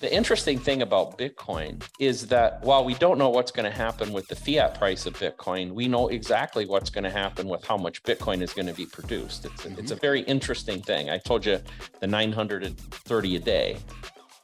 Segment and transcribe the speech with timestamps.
[0.00, 4.14] The interesting thing about Bitcoin is that while we don't know what's going to happen
[4.14, 7.76] with the fiat price of Bitcoin, we know exactly what's going to happen with how
[7.76, 9.44] much Bitcoin is going to be produced.
[9.44, 9.78] It's, mm-hmm.
[9.78, 11.10] it's a very interesting thing.
[11.10, 11.60] I told you
[12.00, 13.76] the 930 a day.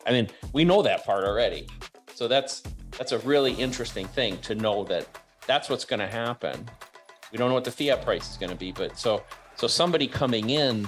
[0.07, 1.67] I mean, we know that part already.
[2.15, 2.63] So that's
[2.99, 5.07] that's a really interesting thing to know that
[5.47, 6.69] that's what's going to happen.
[7.33, 9.23] We don't know what the fiat price is going to be, but so
[9.55, 10.87] so somebody coming in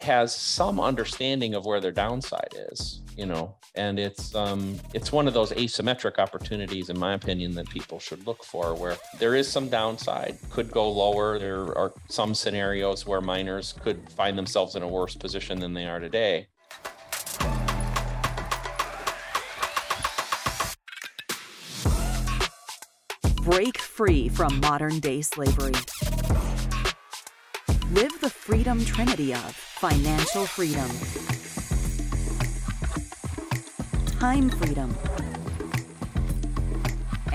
[0.00, 5.26] has some understanding of where their downside is, you know, and it's um it's one
[5.26, 9.48] of those asymmetric opportunities, in my opinion, that people should look for, where there is
[9.50, 11.38] some downside, could go lower.
[11.38, 15.86] There are some scenarios where miners could find themselves in a worse position than they
[15.86, 16.48] are today.
[23.42, 25.72] Break free from modern day slavery.
[27.92, 30.88] Live the freedom trinity of financial freedom,
[34.20, 34.96] time freedom,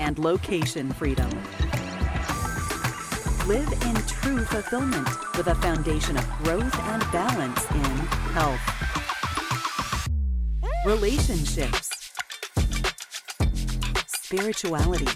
[0.00, 1.30] and location freedom.
[3.46, 7.96] Live in true fulfillment with a foundation of growth and balance in
[8.34, 8.60] health,
[10.84, 12.10] relationships,
[14.06, 15.06] spirituality,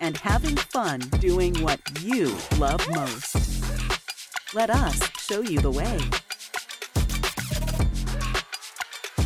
[0.00, 3.36] and having fun doing what you love most.
[4.54, 6.00] Let us show you the way.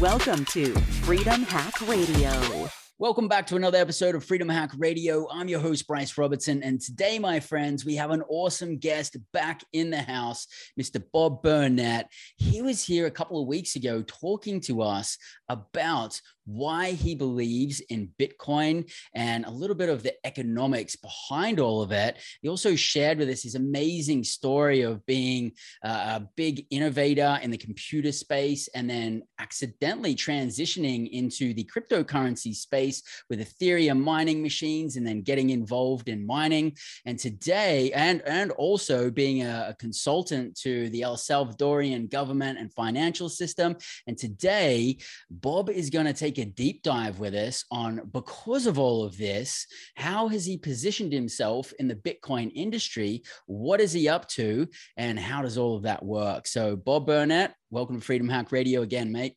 [0.04, 0.66] Welcome to
[1.00, 2.68] Freedom Hack Radio.
[2.98, 5.26] Welcome back to another episode of Freedom Hack Radio.
[5.30, 6.62] I'm your host, Bryce Robertson.
[6.62, 10.46] And today, my friends, we have an awesome guest back in the house,
[10.78, 11.02] Mr.
[11.10, 12.10] Bob Burnett.
[12.36, 15.16] He was here a couple of weeks ago talking to us
[15.48, 21.82] about why he believes in Bitcoin and a little bit of the economics behind all
[21.82, 22.18] of it.
[22.42, 25.52] He also shared with us his amazing story of being
[25.84, 32.54] uh, a big innovator in the computer space and then accidentally transitioning into the cryptocurrency
[32.54, 36.76] space with Ethereum mining machines and then getting involved in mining.
[37.06, 42.72] And today, and, and also being a, a consultant to the El Salvadorian government and
[42.72, 43.76] financial system.
[44.06, 44.98] And today,
[45.30, 49.04] Bob is going to take take a deep dive with us on because of all
[49.04, 53.22] of this, how has he positioned himself in the Bitcoin industry?
[53.46, 54.68] What is he up to?
[54.96, 56.46] And how does all of that work?
[56.46, 59.36] So, Bob Burnett, welcome to Freedom Hack Radio again, mate.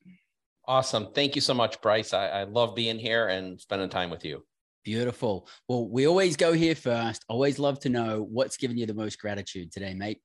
[0.65, 1.09] Awesome.
[1.13, 2.13] Thank you so much, Bryce.
[2.13, 4.43] I, I love being here and spending time with you.
[4.83, 5.47] Beautiful.
[5.67, 7.23] Well, we always go here first.
[7.29, 10.21] Always love to know what's given you the most gratitude today, mate.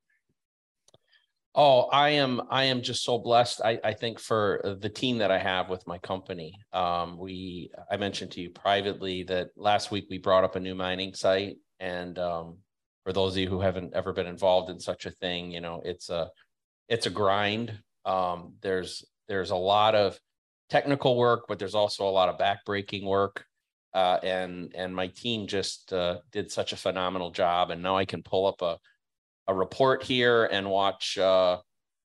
[1.54, 3.60] Oh, I am I am just so blessed.
[3.62, 6.54] I, I think for the team that I have with my company.
[6.72, 10.74] Um, we I mentioned to you privately that last week we brought up a new
[10.74, 12.58] mining site, and um,
[13.04, 15.82] for those of you who haven't ever been involved in such a thing, you know
[15.84, 16.30] it's a
[16.88, 17.78] it's a grind.
[18.06, 20.18] Um, there's there's a lot of
[20.70, 23.44] technical work, but there's also a lot of backbreaking work.
[23.92, 28.06] Uh, and and my team just uh, did such a phenomenal job, and now I
[28.06, 28.78] can pull up a
[29.48, 31.58] a report here and watch uh,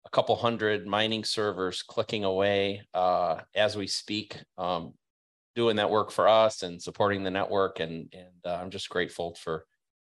[0.04, 4.94] a couple hundred mining servers clicking away uh, as we speak, um,
[5.54, 7.80] doing that work for us and supporting the network.
[7.80, 9.64] And and uh, I'm just grateful for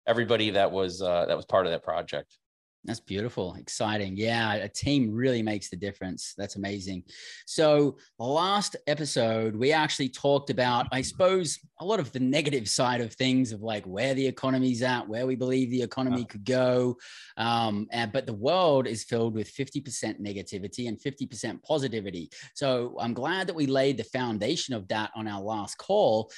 [0.06, 2.36] everybody that was uh, that was part of that project.
[2.84, 4.16] That's beautiful, exciting.
[4.16, 6.32] Yeah, a team really makes the difference.
[6.38, 7.04] That's amazing.
[7.44, 13.02] So, last episode, we actually talked about, I suppose, a lot of the negative side
[13.02, 16.96] of things of like where the economy's at, where we believe the economy could go.
[17.36, 22.30] Um, and, but the world is filled with 50% negativity and 50% positivity.
[22.54, 26.30] So, I'm glad that we laid the foundation of that on our last call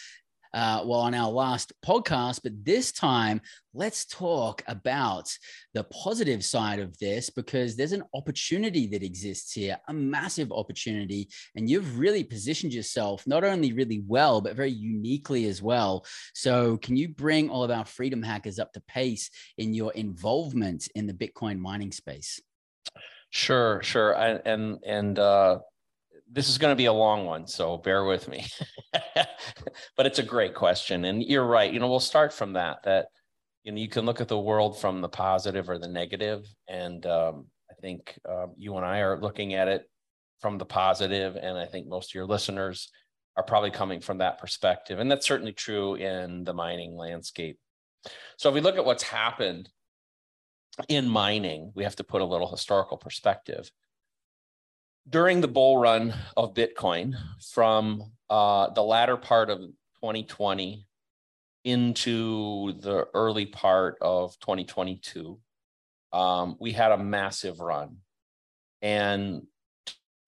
[0.54, 2.40] uh, well on our last podcast.
[2.42, 3.40] But this time,
[3.74, 5.34] let's talk about
[5.74, 11.28] the positive side of this because there's an opportunity that exists here, a massive opportunity.
[11.54, 16.04] And you've really positioned yourself not only really well, but very uniquely as well.
[16.34, 20.88] So, can you bring all of our freedom hackers up to pace in your involvement
[20.94, 22.40] in the Bitcoin mining space?
[23.30, 24.12] Sure, sure.
[24.12, 25.58] And and, and uh,
[26.32, 28.46] this is going to be a long one, so bear with me.
[29.96, 31.72] but it's a great question, and you're right.
[31.72, 32.78] You know, we'll start from that.
[32.84, 33.06] That
[33.64, 37.04] you know, you can look at the world from the positive or the negative, and
[37.06, 39.88] um, I think um, you and I are looking at it
[40.40, 42.90] from the positive, and I think most of your listeners
[43.36, 47.58] are probably coming from that perspective, and that's certainly true in the mining landscape.
[48.38, 49.68] So, if we look at what's happened
[50.88, 53.70] in mining, we have to put a little historical perspective
[55.08, 57.14] during the bull run of Bitcoin
[57.52, 59.58] from uh, the latter part of
[60.00, 60.86] 2020
[61.64, 65.38] into the early part of 2022,
[66.12, 67.96] um, we had a massive run.
[68.80, 69.46] And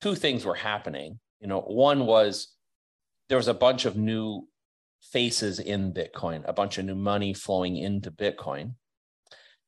[0.00, 1.18] two things were happening.
[1.40, 2.48] You know, one was
[3.28, 4.46] there was a bunch of new
[5.02, 8.74] faces in Bitcoin, a bunch of new money flowing into Bitcoin.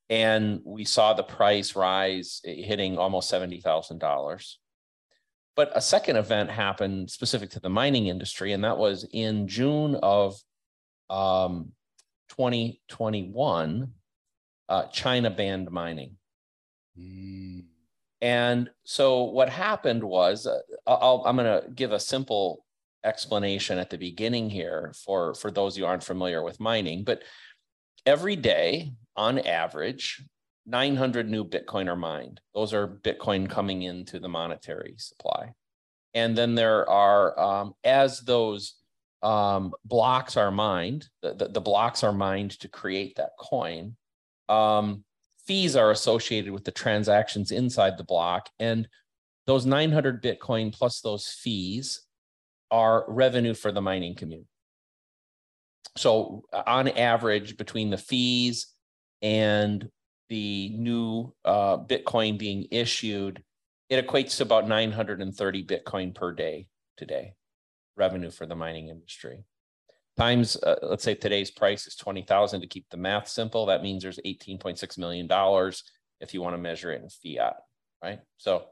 [0.08, 4.56] And we saw the price rise, hitting almost $70,000.
[5.56, 9.96] But a second event happened specific to the mining industry, and that was in June
[9.96, 10.36] of
[11.08, 11.72] um,
[12.28, 13.90] 2021.
[14.68, 16.16] Uh, China banned mining.
[16.98, 17.64] Mm.
[18.20, 22.64] And so what happened was, uh, I'll, I'm going to give a simple
[23.04, 27.04] explanation at the beginning here for, for those who aren't familiar with mining.
[27.04, 27.22] But
[28.04, 30.22] every day, on average,
[30.66, 32.40] 900 new Bitcoin are mined.
[32.54, 35.52] Those are Bitcoin coming into the monetary supply.
[36.14, 38.74] And then there are, um, as those
[39.22, 43.96] um, blocks are mined, the, the, the, blocks are mined to create that coin.
[44.48, 45.04] Um,
[45.46, 48.48] fees are associated with the transactions inside the block.
[48.58, 48.88] And
[49.46, 52.02] those 900 Bitcoin plus those fees
[52.70, 54.48] are revenue for the mining community.
[55.96, 58.66] So, on average, between the fees
[59.22, 59.88] and
[60.28, 63.42] the new uh, Bitcoin being issued,
[63.88, 67.34] it equates to about 930 Bitcoin per day today,
[67.96, 69.44] revenue for the mining industry.
[70.16, 73.66] Times, uh, let's say today's price is 20,000 to keep the math simple.
[73.66, 75.84] That means there's 18.6 million dollars
[76.20, 77.56] if you want to measure it in fiat,
[78.02, 78.20] right?
[78.38, 78.64] So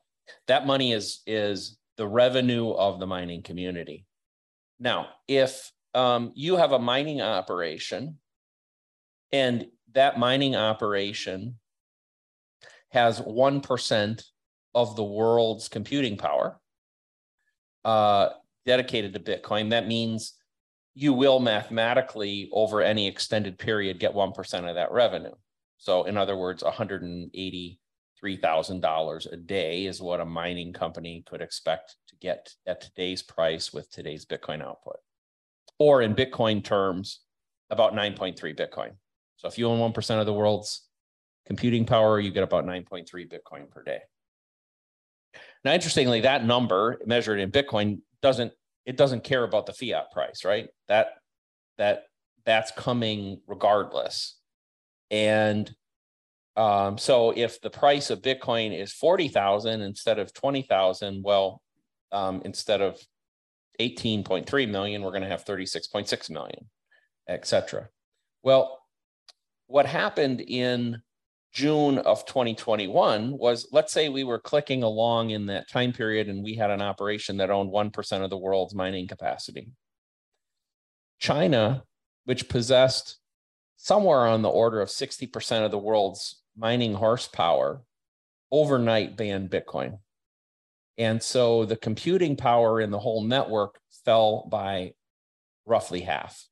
[0.46, 4.06] that money is is the revenue of the mining community.
[4.80, 8.18] Now, if um, you have a mining operation
[9.32, 11.56] and that mining operation
[12.90, 14.24] has 1%
[14.74, 16.58] of the world's computing power
[17.84, 18.30] uh,
[18.66, 20.34] dedicated to Bitcoin, that means
[20.94, 25.34] you will mathematically, over any extended period, get 1% of that revenue.
[25.76, 32.16] So, in other words, $183,000 a day is what a mining company could expect to
[32.16, 34.98] get at today's price with today's Bitcoin output.
[35.78, 37.22] Or in Bitcoin terms,
[37.70, 38.92] about 9.3 Bitcoin.
[39.44, 40.88] So if you own 1% of the world's
[41.44, 43.98] computing power, you get about 9.3 Bitcoin per day.
[45.62, 48.52] Now, interestingly, that number measured in Bitcoin doesn't
[48.86, 50.68] it doesn't care about the fiat price, right?
[50.88, 51.08] That
[51.76, 52.04] that
[52.46, 54.38] that's coming regardless.
[55.10, 55.70] And
[56.56, 61.60] um, so if the price of Bitcoin is 40,000 instead of 20,000, well,
[62.12, 62.98] um, instead of
[63.78, 66.70] 18.3 million, we're going to have 36.6 million,
[67.28, 67.88] et cetera.
[68.42, 68.83] Well,
[69.74, 71.02] what happened in
[71.52, 76.44] June of 2021 was let's say we were clicking along in that time period and
[76.44, 79.72] we had an operation that owned 1% of the world's mining capacity.
[81.18, 81.82] China,
[82.24, 83.18] which possessed
[83.76, 87.82] somewhere on the order of 60% of the world's mining horsepower,
[88.52, 89.98] overnight banned Bitcoin.
[90.98, 94.92] And so the computing power in the whole network fell by
[95.66, 96.46] roughly half.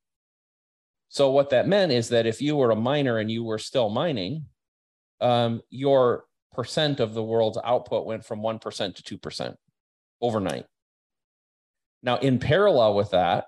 [1.12, 3.90] So what that meant is that if you were a miner and you were still
[3.90, 4.46] mining,
[5.20, 9.54] um, your percent of the world's output went from 1% to 2%
[10.22, 10.64] overnight.
[12.02, 13.44] Now, in parallel with that,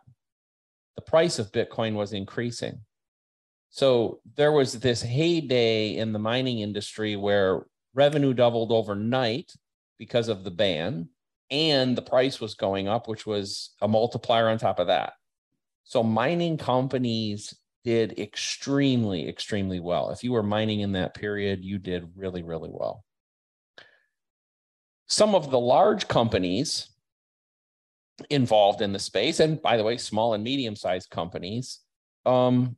[0.96, 2.80] the price of Bitcoin was increasing.
[3.70, 7.64] So there was this heyday in the mining industry where
[7.94, 9.50] revenue doubled overnight
[9.98, 11.08] because of the ban,
[11.50, 15.14] and the price was going up, which was a multiplier on top of that.
[15.84, 20.10] So mining companies did extremely, extremely well.
[20.10, 23.04] If you were mining in that period, you did really, really well.
[25.06, 26.88] Some of the large companies
[28.30, 31.80] involved in the space, and by the way, small and medium sized companies,
[32.24, 32.76] um,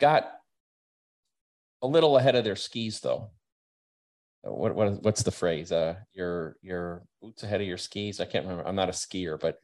[0.00, 0.32] got
[1.82, 3.30] a little ahead of their skis though.
[4.42, 5.70] What, what what's the phrase?
[5.70, 8.20] Uh, your your boots ahead of your skis.
[8.20, 8.66] I can't remember.
[8.66, 9.58] I'm not a skier, but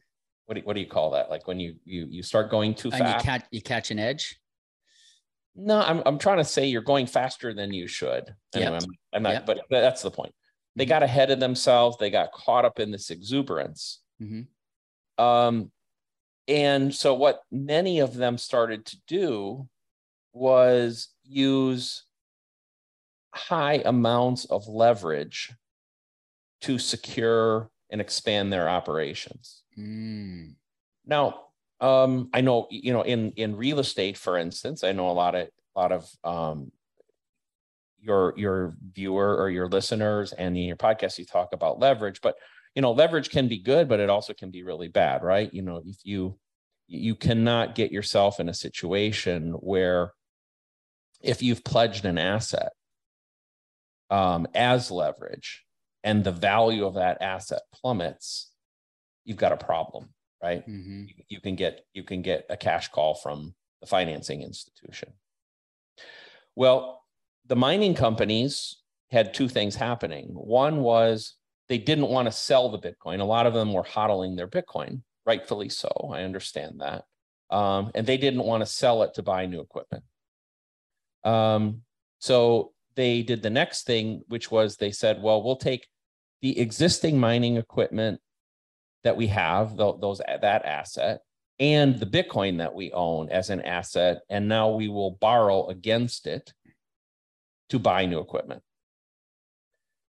[0.45, 1.29] what do, what do you call that?
[1.29, 3.99] Like when you you you start going too and fast, you catch you catch an
[3.99, 4.39] edge.
[5.55, 8.33] No, I'm I'm trying to say you're going faster than you should.
[8.53, 8.83] Anyway, yep.
[8.83, 9.45] I'm, I'm, not, yep.
[9.45, 10.33] but that's the point.
[10.75, 10.89] They mm-hmm.
[10.89, 11.97] got ahead of themselves.
[11.97, 14.01] They got caught up in this exuberance.
[14.21, 15.23] Mm-hmm.
[15.23, 15.71] Um,
[16.47, 19.67] and so what many of them started to do
[20.33, 22.03] was use
[23.33, 25.51] high amounts of leverage
[26.61, 29.63] to secure and expand their operations.
[29.79, 30.55] Mm.
[31.05, 31.45] Now,
[31.79, 35.33] um, I know you know in in real estate, for instance, I know a lot
[35.33, 35.47] of
[35.77, 36.73] a lot of um,
[38.01, 42.35] your your viewer or your listeners, and in your podcast, you talk about leverage, but
[42.75, 45.53] you know leverage can be good, but it also can be really bad, right?
[45.53, 46.37] You know, if you
[46.87, 50.11] you cannot get yourself in a situation where
[51.21, 52.73] if you've pledged an asset
[54.09, 55.64] um, as leverage
[56.05, 58.51] and the value of that asset plummets,
[59.25, 60.09] you've got a problem,
[60.41, 60.61] right?
[60.61, 61.05] Mm-hmm.
[61.07, 65.09] You, you can get you can get a cash call from the financing institution.
[66.55, 67.03] Well,
[67.47, 68.77] the mining companies
[69.11, 70.27] had two things happening.
[70.29, 71.33] One was
[71.67, 73.19] they didn't want to sell the Bitcoin.
[73.19, 75.89] A lot of them were hodling their Bitcoin, rightfully so.
[76.13, 77.03] I understand that.
[77.49, 80.03] Um, and they didn't want to sell it to buy new equipment.
[81.23, 81.81] Um,
[82.19, 85.87] so they did the next thing, which was they said, well, we'll take
[86.45, 88.21] the existing mining equipment
[89.03, 91.21] that we have, those that asset,
[91.59, 96.27] and the Bitcoin that we own as an asset, and now we will borrow against
[96.27, 96.53] it
[97.69, 98.61] to buy new equipment.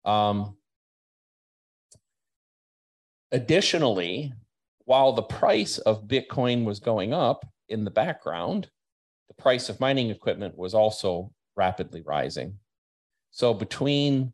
[0.04, 0.56] Um,
[3.32, 4.32] additionally,
[4.84, 8.70] while the price of Bitcoin was going up in the background,
[9.26, 12.54] the price of mining equipment was also rapidly rising.
[13.32, 14.32] So between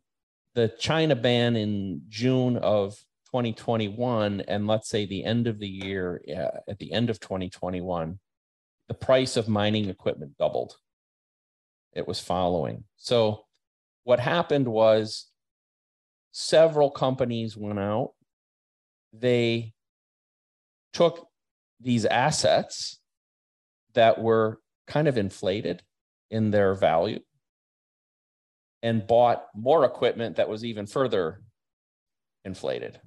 [0.57, 2.93] the China ban in June of
[3.27, 8.17] 2021 and let's say the end of the year uh, at the end of 2021
[8.87, 10.75] the price of mining equipment doubled.
[11.93, 12.85] It was following.
[12.95, 13.45] So
[14.03, 15.27] what happened was
[16.31, 18.13] several companies went out.
[19.13, 19.73] They
[20.91, 21.27] took
[21.79, 22.99] these assets
[23.93, 25.83] that were kind of inflated
[26.31, 27.19] in their value
[28.87, 31.41] and bought more equipment that was even further
[32.45, 32.97] inflated.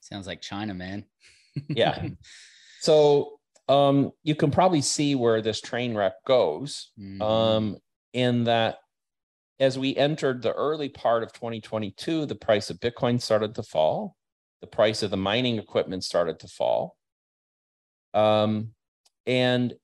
[0.00, 1.04] Sounds like China, man.
[1.68, 2.06] yeah.
[2.80, 6.92] So um, you can probably see where this train wreck goes.
[7.00, 7.20] Mm-hmm.
[7.20, 7.76] Um,
[8.12, 8.78] in that,
[9.58, 14.14] as we entered the early part of 2022, the price of Bitcoin started to fall.
[14.60, 16.96] The price of the mining equipment started to fall.
[18.14, 18.68] Um,
[19.26, 19.74] and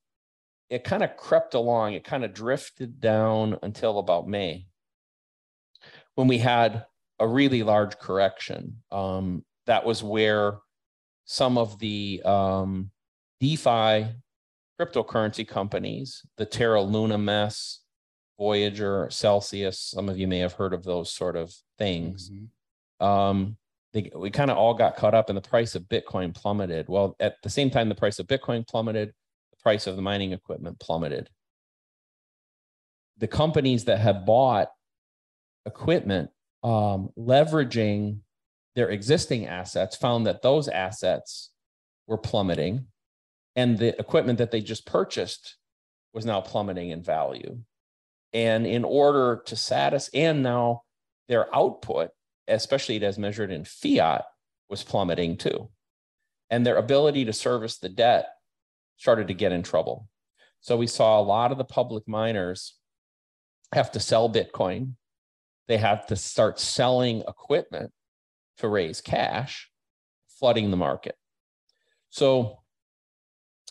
[0.71, 4.67] it kind of crept along, it kind of drifted down until about May
[6.15, 6.85] when we had
[7.19, 8.83] a really large correction.
[8.91, 10.59] Um, that was where
[11.25, 12.91] some of the um,
[13.41, 14.07] DeFi
[14.81, 17.81] cryptocurrency companies, the Terra Luna mess,
[18.39, 22.31] Voyager, Celsius, some of you may have heard of those sort of things.
[22.31, 23.07] Mm-hmm.
[23.07, 23.57] Um,
[23.93, 26.87] they, we kind of all got caught up and the price of Bitcoin plummeted.
[26.89, 29.13] Well, at the same time, the price of Bitcoin plummeted,
[29.51, 31.29] the price of the mining equipment plummeted.
[33.19, 34.71] The companies that had bought
[35.67, 36.31] equipment,
[36.63, 38.19] um, leveraging
[38.75, 41.51] their existing assets, found that those assets
[42.07, 42.87] were plummeting,
[43.57, 45.57] and the equipment that they just purchased
[46.15, 47.59] was now plummeting in value.
[48.33, 50.83] And in order to satisfy, and now
[51.29, 52.11] their output,
[52.49, 54.25] especially as measured in fiat,
[54.69, 55.69] was plummeting too.
[56.51, 58.29] And their ability to service the debt
[58.97, 60.09] started to get in trouble.
[60.61, 62.75] So we saw a lot of the public miners
[63.73, 64.95] have to sell Bitcoin
[65.69, 67.93] they have to start selling equipment
[68.59, 69.71] to raise cash,
[70.39, 71.17] flooding the market.
[72.11, 72.59] So,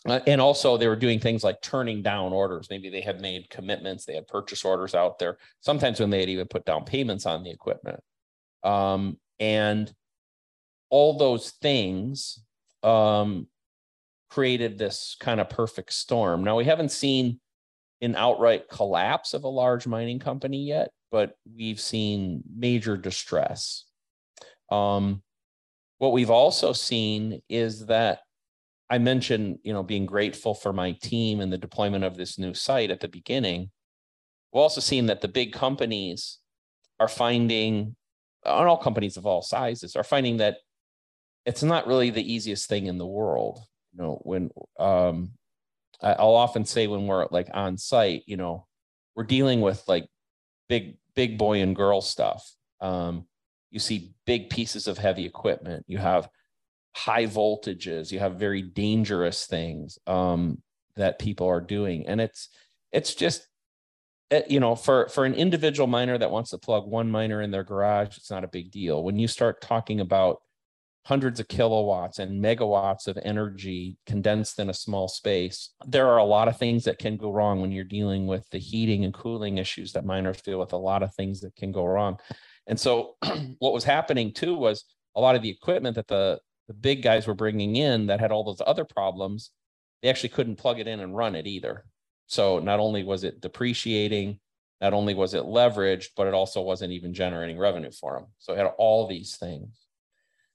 [0.06, 2.68] uh, and also they were doing things like turning down orders.
[2.70, 5.38] Maybe they had made commitments, they had purchase orders out there.
[5.60, 8.00] Sometimes when they had even put down payments on the equipment.
[8.64, 9.92] Um, and
[10.90, 12.42] all those things
[12.82, 13.46] um,
[14.30, 16.44] created this kind of perfect storm.
[16.44, 17.40] Now, we haven't seen
[18.00, 23.84] an outright collapse of a large mining company yet, but we've seen major distress.
[24.70, 25.22] Um,
[25.98, 28.20] what we've also seen is that
[28.90, 32.54] I mentioned, you know, being grateful for my team and the deployment of this new
[32.54, 33.70] site at the beginning.
[34.52, 36.38] We've also seen that the big companies
[36.98, 37.94] are finding,
[38.44, 40.56] and all companies of all sizes are finding that
[41.44, 43.60] it's not really the easiest thing in the world.
[43.94, 45.32] You know, when um,
[46.02, 48.66] I'll often say when we're like on site, you know,
[49.14, 50.08] we're dealing with like
[50.72, 52.50] big big boy and girl stuff.
[52.80, 53.26] Um,
[53.70, 55.84] you see big pieces of heavy equipment.
[55.86, 56.30] You have
[56.94, 58.10] high voltages.
[58.10, 60.62] You have very dangerous things um,
[60.96, 62.48] that people are doing, and it's
[62.90, 63.46] it's just
[64.30, 67.50] eh, you know for for an individual miner that wants to plug one miner in
[67.50, 69.04] their garage, it's not a big deal.
[69.04, 70.40] When you start talking about
[71.04, 75.70] hundreds of kilowatts and megawatts of energy condensed in a small space.
[75.86, 78.58] There are a lot of things that can go wrong when you're dealing with the
[78.58, 81.84] heating and cooling issues that miners deal with, a lot of things that can go
[81.84, 82.18] wrong.
[82.68, 83.16] And so
[83.58, 84.84] what was happening too was
[85.16, 88.30] a lot of the equipment that the, the big guys were bringing in that had
[88.30, 89.50] all those other problems,
[90.02, 91.84] they actually couldn't plug it in and run it either.
[92.26, 94.38] So not only was it depreciating,
[94.80, 98.26] not only was it leveraged, but it also wasn't even generating revenue for them.
[98.38, 99.81] So it had all these things.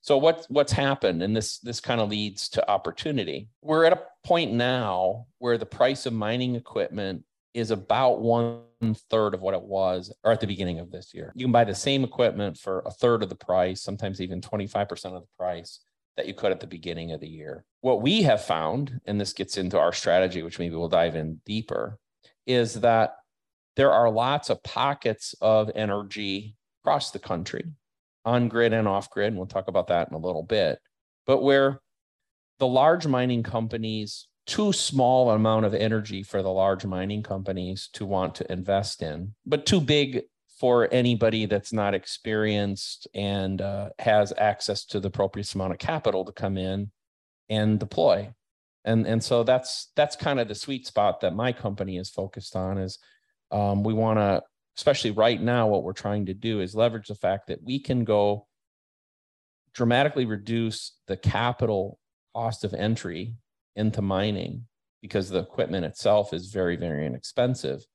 [0.07, 3.49] So what's what's happened, and this this kind of leads to opportunity.
[3.61, 8.61] We're at a point now where the price of mining equipment is about one
[9.09, 11.33] third of what it was or at the beginning of this year.
[11.35, 14.91] You can buy the same equipment for a third of the price, sometimes even 25%
[15.07, 15.81] of the price
[16.15, 17.65] that you could at the beginning of the year.
[17.81, 21.41] What we have found, and this gets into our strategy, which maybe we'll dive in
[21.45, 21.99] deeper,
[22.45, 23.17] is that
[23.75, 27.65] there are lots of pockets of energy across the country,
[28.27, 29.29] on grid and off grid.
[29.29, 30.79] And we'll talk about that in a little bit,
[31.25, 31.79] but where
[32.60, 38.05] the large mining companies, too small amount of energy for the large mining companies to
[38.05, 40.24] want to invest in, but too big
[40.60, 46.25] for anybody that's not experienced and uh, has access to the appropriate amount of capital
[46.25, 46.91] to come in
[47.50, 48.29] and deploy.
[48.84, 52.55] And, and so that's that's kind of the sweet spot that my company is focused
[52.55, 53.00] on is
[53.51, 54.41] um, we want to
[54.77, 58.03] especially right now what we're trying to do is leverage the fact that we can
[58.03, 58.48] go
[59.74, 62.00] dramatically reduce the capital
[62.36, 63.36] cost of entry
[63.75, 64.63] into mining
[65.01, 67.86] because the equipment itself is very very inexpensive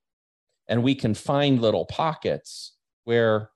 [0.68, 3.50] and we can find little pockets where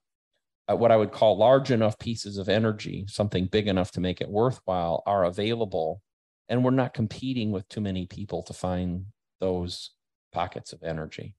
[0.68, 4.20] uh, what I would call large enough pieces of energy, something big enough to make
[4.20, 6.02] it worthwhile, are available.
[6.48, 9.06] And we're not competing with too many people to find
[9.40, 9.92] those
[10.32, 11.34] pockets of energy.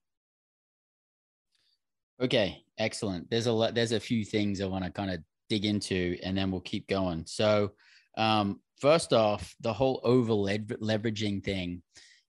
[2.20, 3.30] Okay, excellent.
[3.30, 6.36] There's a lot, there's a few things I want to kind of dig into and
[6.36, 7.24] then we'll keep going.
[7.26, 7.72] So,
[8.16, 11.82] um, first off, the whole over leveraging thing.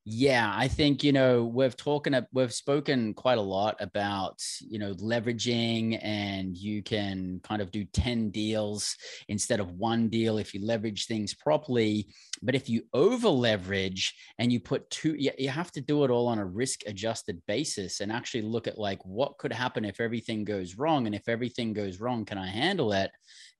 [0.05, 4.93] Yeah, I think you know we've talking we've spoken quite a lot about you know
[4.95, 8.95] leveraging and you can kind of do 10 deals
[9.27, 12.07] instead of one deal if you leverage things properly.
[12.41, 16.09] But if you over leverage and you put two you, you have to do it
[16.11, 19.99] all on a risk adjusted basis and actually look at like what could happen if
[19.99, 23.11] everything goes wrong and if everything goes wrong can I handle it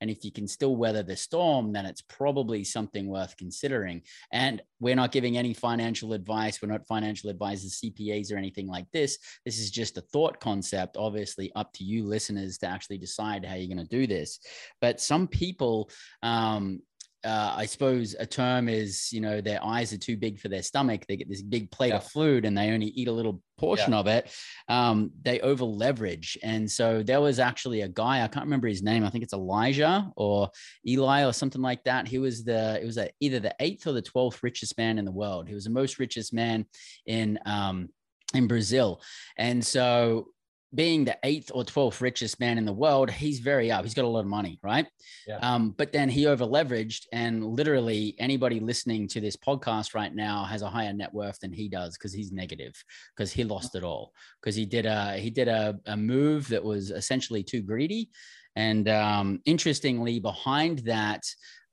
[0.02, 4.02] and if you can still weather the storm, then it's probably something worth considering.
[4.32, 6.62] And we're not giving any financial advice.
[6.62, 9.18] We're not financial advisors, CPAs, or anything like this.
[9.46, 13.56] This is just a thought concept, obviously, up to you listeners to actually decide how
[13.56, 14.40] you're going to do this.
[14.80, 15.90] But some people,
[16.24, 16.82] um,
[17.24, 20.64] uh, I suppose a term is, you know, their eyes are too big for their
[20.64, 21.06] stomach.
[21.08, 21.98] They get this big plate yeah.
[21.98, 24.00] of food and they only eat a little portion yeah.
[24.00, 24.32] of it.
[24.70, 26.38] Um, they over leverage.
[26.44, 29.04] And so there was actually a guy, I can't remember his name.
[29.04, 30.50] I think it's Elijah or
[30.88, 32.08] Eli or something like that.
[32.08, 35.04] He was the, it was a, either the eighth or the 12th richest man in
[35.04, 35.48] the world.
[35.48, 36.66] He was the most richest man
[37.06, 37.90] in, um,
[38.34, 39.02] in Brazil.
[39.38, 40.30] And so
[40.74, 43.84] being the eighth or 12th richest man in the world, he's very up.
[43.84, 44.86] He's got a lot of money, right?
[45.28, 45.38] Yeah.
[45.38, 50.44] Um, but then he over leveraged, and literally anybody listening to this podcast right now
[50.44, 52.74] has a higher net worth than he does because he's negative
[53.16, 56.64] because he lost it all because he did a he did a, a move that
[56.64, 58.10] was essentially too greedy.
[58.56, 61.24] And um, interestingly, behind that,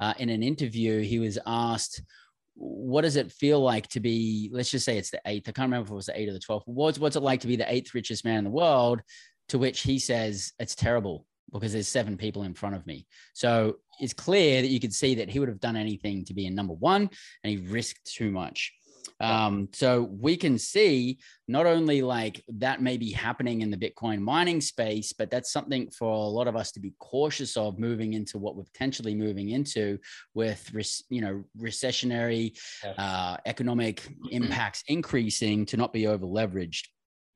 [0.01, 2.03] uh, in an interview, he was asked,
[2.57, 5.67] what does it feel like to be let's just say it's the eighth i can't
[5.67, 7.57] remember if it was the eighth or the 12th what's, what's it like to be
[7.57, 9.03] the eighth richest man in the world?
[9.51, 13.07] To which he says it's terrible because there's seven people in front of me.
[13.33, 16.47] So it's clear that you could see that he would have done anything to be
[16.47, 17.09] in number one
[17.45, 18.73] and he risked too much
[19.21, 24.19] um, so we can see not only like that may be happening in the Bitcoin
[24.19, 28.15] mining space, but that's something for a lot of us to be cautious of moving
[28.15, 29.99] into what we're potentially moving into
[30.35, 30.71] with,
[31.09, 32.59] you know, recessionary
[32.99, 36.87] uh, economic impacts increasing to not be over leveraged.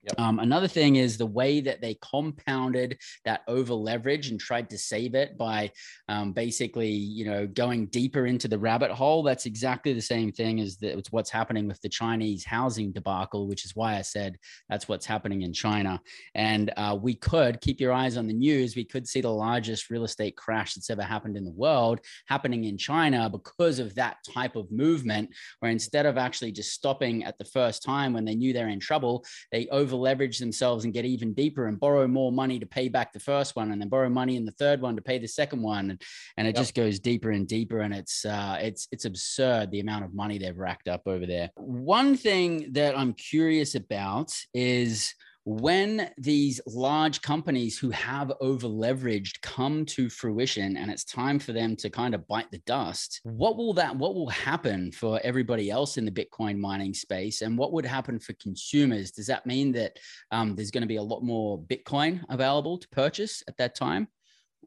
[0.03, 0.19] Yep.
[0.19, 4.79] Um, another thing is the way that they compounded that over leverage and tried to
[4.79, 5.71] save it by
[6.09, 9.23] um, basically, you know, going deeper into the rabbit hole.
[9.23, 13.47] That's exactly the same thing as the, it's what's happening with the Chinese housing debacle,
[13.47, 14.39] which is why I said
[14.71, 16.01] that's what's happening in China.
[16.35, 18.77] And uh, we could keep your eyes on the news.
[18.77, 22.65] We could see the largest real estate crash that's ever happened in the world happening
[22.65, 27.37] in China because of that type of movement, where instead of actually just stopping at
[27.37, 30.94] the first time when they knew they're in trouble, they over over leverage themselves and
[30.94, 33.88] get even deeper and borrow more money to pay back the first one and then
[33.88, 36.03] borrow money in the third one to pay the second one and,
[36.37, 36.62] and it yep.
[36.62, 40.38] just goes deeper and deeper and it's uh, it's it's absurd the amount of money
[40.38, 47.22] they've racked up over there one thing that i'm curious about is when these large
[47.22, 52.14] companies who have over leveraged come to fruition and it's time for them to kind
[52.14, 56.11] of bite the dust what will that what will happen for everybody else in the
[56.11, 59.98] bitcoin mining space and what would happen for consumers does that mean that
[60.31, 64.07] um, there's going to be a lot more bitcoin available to purchase at that time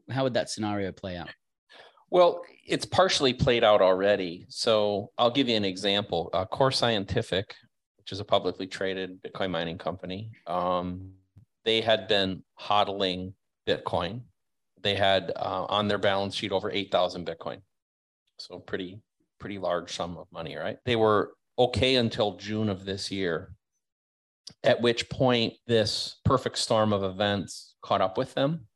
[0.09, 1.29] how would that scenario play out
[2.09, 4.45] well, it's partially played out already.
[4.47, 6.29] So I'll give you an example.
[6.31, 7.55] Uh, Core Scientific,
[8.04, 10.30] which is a publicly traded Bitcoin mining company.
[10.46, 11.13] Um,
[11.63, 13.32] they had been hodling
[13.66, 14.24] Bitcoin.
[14.82, 17.62] They had uh, on their balance sheet over 8,000 Bitcoin.
[18.39, 19.00] So pretty,
[19.39, 20.80] pretty large sum of money, right?
[20.84, 23.56] They were okay until June of this year,
[24.66, 28.68] at which point this perfect storm of events caught up with them.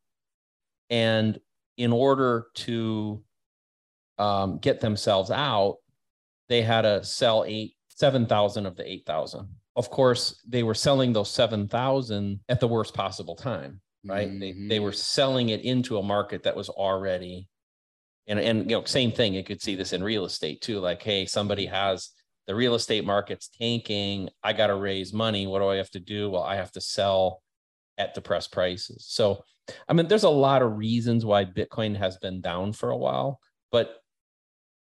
[0.89, 1.37] And
[1.75, 3.21] in order to
[4.17, 5.79] um, get themselves out,
[6.47, 9.47] they had to sell eight, 7,000 of the 8,000.
[9.75, 14.29] Of course, they were selling those 7,000 at the worst possible time, right?
[14.29, 14.39] Mm-hmm.
[14.39, 14.97] They, they were mm-hmm.
[14.97, 17.47] selling it into a market that was already,
[18.27, 19.33] and, and, you know, same thing.
[19.33, 20.79] You could see this in real estate too.
[20.79, 22.11] Like, hey, somebody has
[22.45, 24.29] the real estate market's tanking.
[24.43, 25.47] I got to raise money.
[25.47, 26.29] What do I have to do?
[26.29, 27.41] Well, I have to sell
[27.97, 29.07] at depressed prices.
[29.09, 29.43] So,
[29.89, 33.39] I mean, there's a lot of reasons why Bitcoin has been down for a while,
[33.71, 33.97] but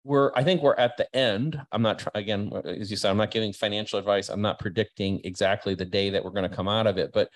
[0.05, 1.61] we're i think we're at the end.
[1.71, 4.29] I'm not trying again as you said i'm not giving financial advice.
[4.29, 7.29] I'm not predicting exactly the day that we're going to come out of it but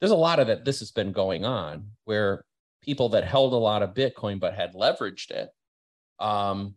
[0.00, 2.44] there's a lot of that this has been going on where
[2.82, 5.50] people that held a lot of bitcoin but had leveraged it
[6.20, 6.74] um,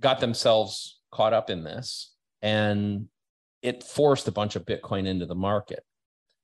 [0.00, 3.06] got themselves caught up in this and
[3.62, 5.84] it forced a bunch of bitcoin into the market.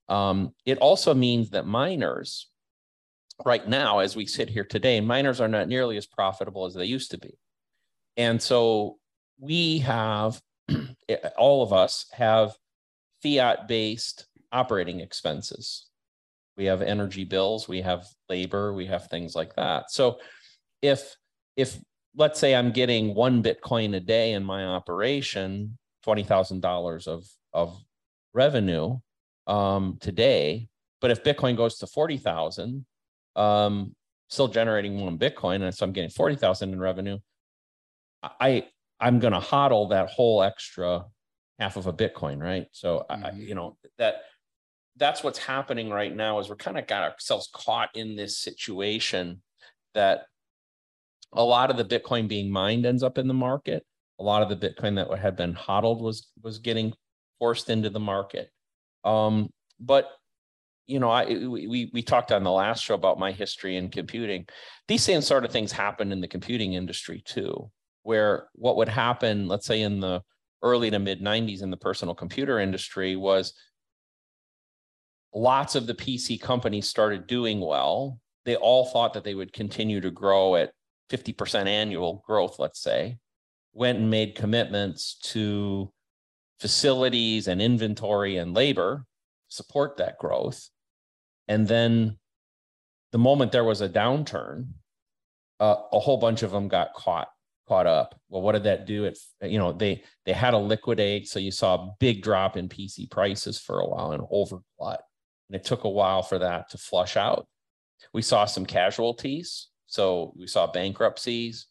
[0.07, 2.47] Um, it also means that miners
[3.45, 6.85] right now as we sit here today miners are not nearly as profitable as they
[6.85, 7.37] used to be
[8.17, 8.97] and so
[9.39, 10.41] we have,
[11.37, 12.55] all of us have
[13.23, 15.87] fiat based operating expenses.
[16.57, 19.91] We have energy bills, we have labor, we have things like that.
[19.91, 20.19] So
[20.81, 21.15] if,
[21.55, 21.79] if
[22.15, 27.81] let's say I'm getting one Bitcoin a day in my operation, $20,000 of, of
[28.33, 28.97] revenue
[29.47, 30.67] um, today,
[31.01, 32.85] but if Bitcoin goes to 40,000,
[33.35, 33.95] um,
[34.27, 37.19] still generating one Bitcoin, and so I'm getting 40,000 in revenue,
[38.23, 38.65] I
[38.99, 41.05] I'm going to hodl that whole extra
[41.57, 42.67] half of a Bitcoin, right?
[42.71, 43.25] So mm-hmm.
[43.25, 44.15] I, you know that
[44.97, 49.41] that's what's happening right now is we're kind of got ourselves caught in this situation
[49.93, 50.23] that
[51.33, 53.85] a lot of the Bitcoin being mined ends up in the market.
[54.19, 56.93] A lot of the Bitcoin that had been hodled was was getting
[57.39, 58.49] forced into the market.
[59.05, 60.09] Um, but
[60.87, 64.47] you know, I we we talked on the last show about my history in computing.
[64.87, 67.71] These same sort of things happen in the computing industry too
[68.03, 70.21] where what would happen, let's say in the
[70.61, 73.53] early to mid 90s in the personal computer industry, was
[75.33, 78.19] lots of the PC companies started doing well.
[78.45, 80.71] They all thought that they would continue to grow at
[81.09, 83.17] 50% annual growth, let's say,
[83.73, 85.91] went and made commitments to
[86.59, 89.05] facilities and inventory and labor
[89.47, 90.69] support that growth.
[91.47, 92.17] And then
[93.11, 94.69] the moment there was a downturn,
[95.59, 97.29] uh, a whole bunch of them got caught
[97.69, 98.19] caught up.
[98.27, 99.05] Well, what did that do?
[99.05, 102.67] It you know they they had to liquidate, so you saw a big drop in
[102.67, 104.97] PC prices for a while and overglut,
[105.47, 107.47] and it took a while for that to flush out.
[108.13, 111.67] We saw some casualties, so we saw bankruptcies,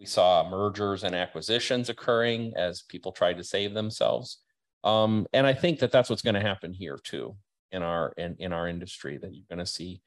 [0.00, 4.38] we saw mergers and acquisitions occurring as people tried to save themselves,
[4.84, 7.36] um, and I think that that's what's going to happen here too
[7.70, 9.18] in our in, in our industry.
[9.18, 10.00] That you're going to see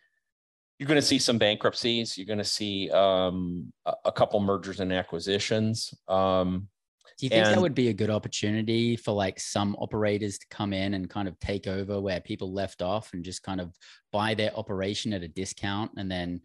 [0.77, 2.17] you're going to see some bankruptcies.
[2.17, 5.93] You're going to see um, a, a, couple mergers and acquisitions.
[6.07, 6.67] Um,
[7.17, 10.45] Do you think and, that would be a good opportunity for like some operators to
[10.49, 13.73] come in and kind of take over where people left off and just kind of
[14.11, 16.41] buy their operation at a discount and then,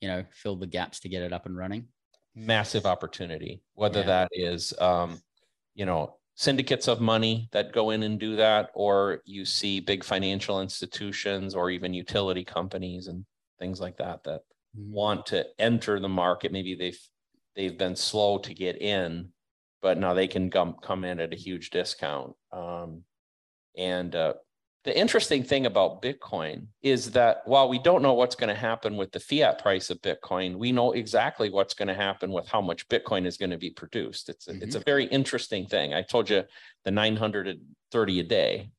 [0.00, 1.86] you know, fill the gaps to get it up and running?
[2.34, 3.62] Massive opportunity.
[3.74, 4.06] Whether yeah.
[4.06, 5.20] that is, um,
[5.74, 10.02] you know, syndicates of money that go in and do that, or you see big
[10.02, 13.24] financial institutions or even utility companies and
[13.64, 14.42] things like that that
[14.78, 14.92] mm-hmm.
[14.92, 16.52] want to enter the market.
[16.52, 17.00] Maybe they've
[17.56, 19.30] they've been slow to get in,
[19.80, 22.34] but now they can come come in at a huge discount.
[22.52, 23.04] Um,
[23.76, 24.34] and uh,
[24.84, 28.98] the interesting thing about Bitcoin is that while we don't know what's going to happen
[28.98, 32.60] with the fiat price of Bitcoin, we know exactly what's going to happen with how
[32.60, 34.28] much Bitcoin is going to be produced.
[34.28, 34.62] It's a, mm-hmm.
[34.62, 35.94] it's a very interesting thing.
[35.94, 36.44] I told you
[36.84, 38.70] the 930 a day.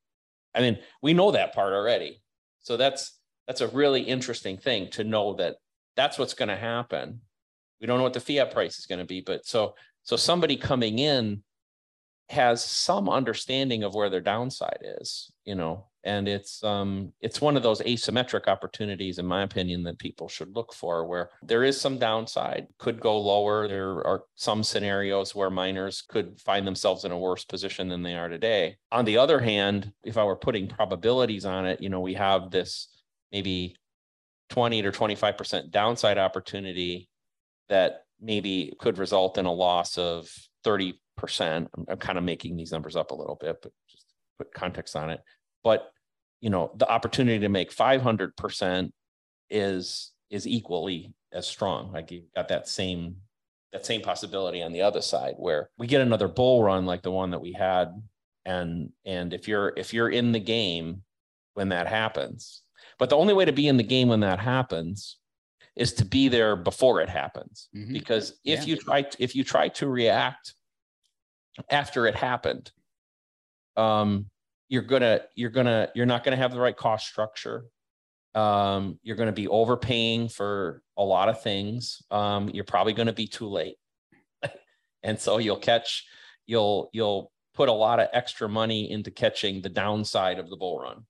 [0.54, 2.21] I mean, we know that part already.
[2.62, 5.58] So that's that's a really interesting thing to know that
[5.95, 7.21] that's what's going to happen.
[7.79, 10.55] We don't know what the fiat price is going to be, but so so somebody
[10.55, 11.43] coming in
[12.29, 17.58] has some understanding of where their downside is, you know, and it's um it's one
[17.58, 21.81] of those asymmetric opportunities in my opinion that people should look for where there is
[21.81, 27.12] some downside could go lower there are some scenarios where miners could find themselves in
[27.12, 30.67] a worse position than they are today on the other hand if i were putting
[30.67, 32.88] probabilities on it you know we have this
[33.31, 33.75] maybe
[34.49, 37.09] 20 to 25% downside opportunity
[37.69, 40.29] that maybe could result in a loss of
[40.65, 40.93] 30%.
[41.39, 44.05] I'm, I'm kind of making these numbers up a little bit, but just
[44.38, 45.21] put context on it.
[45.63, 45.91] But
[46.41, 48.91] you know, the opportunity to make 500%
[49.49, 51.91] is is equally as strong.
[51.91, 53.17] Like you've got that same
[53.71, 57.11] that same possibility on the other side where we get another bull run like the
[57.11, 57.91] one that we had
[58.45, 61.01] and and if you're if you're in the game
[61.55, 62.61] when that happens
[62.99, 65.17] but the only way to be in the game when that happens
[65.75, 67.67] is to be there before it happens.
[67.75, 67.91] Mhm.
[67.93, 68.65] Because if Yeah.
[68.65, 70.53] you try if you try to react
[71.69, 72.71] after it happened,
[73.75, 74.29] um,
[74.69, 77.65] you're gonna you're gonna you're not gonna have the right cost structure.
[78.34, 82.01] Um, you're gonna be overpaying for a lot of things.
[82.12, 83.77] Um, you're probably gonna be too late,
[85.03, 86.05] and so you'll catch
[86.45, 90.79] you'll you'll put a lot of extra money into catching the downside of the bull
[90.79, 91.05] run.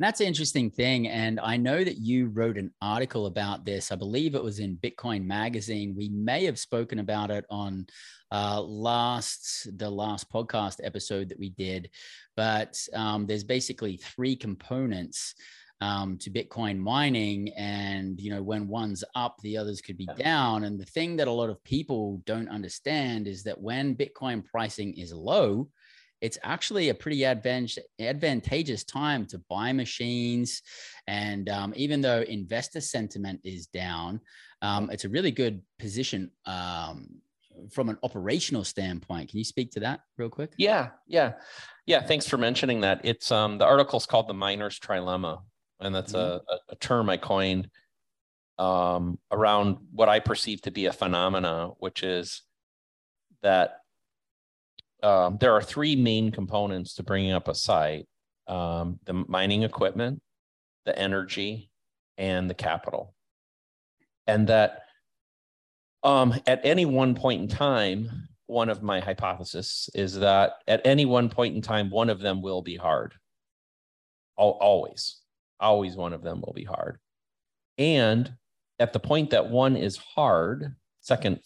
[0.00, 1.08] And that's an interesting thing.
[1.08, 3.92] And I know that you wrote an article about this.
[3.92, 5.94] I believe it was in Bitcoin Magazine.
[5.94, 7.86] We may have spoken about it on
[8.32, 11.90] uh, last the last podcast episode that we did.
[12.34, 15.34] But um, there's basically three components
[15.82, 20.64] um, to Bitcoin mining, and you know when one's up, the others could be down.
[20.64, 24.96] And the thing that a lot of people don't understand is that when Bitcoin pricing
[24.96, 25.68] is low,
[26.20, 30.62] it's actually a pretty advantage, advantageous time to buy machines.
[31.06, 34.20] And um, even though investor sentiment is down,
[34.62, 37.08] um, it's a really good position um,
[37.70, 39.30] from an operational standpoint.
[39.30, 40.52] Can you speak to that real quick?
[40.56, 41.32] Yeah, yeah,
[41.86, 42.02] yeah.
[42.02, 43.00] Thanks for mentioning that.
[43.04, 45.42] It's um the article's called the miner's trilemma,
[45.80, 47.68] and that's a, a, a term I coined
[48.58, 52.42] um around what I perceive to be a phenomena, which is
[53.42, 53.79] that
[55.02, 58.06] um, there are three main components to bringing up a site:
[58.46, 60.20] um, the mining equipment,
[60.84, 61.70] the energy,
[62.18, 63.14] and the capital,
[64.26, 64.82] and that
[66.02, 71.04] um, at any one point in time, one of my hypotheses is that at any
[71.04, 73.14] one point in time, one of them will be hard.
[74.38, 75.20] Al- Always,
[75.60, 76.98] always one of them will be hard.
[77.78, 78.32] And
[78.78, 81.40] at the point that one is hard, second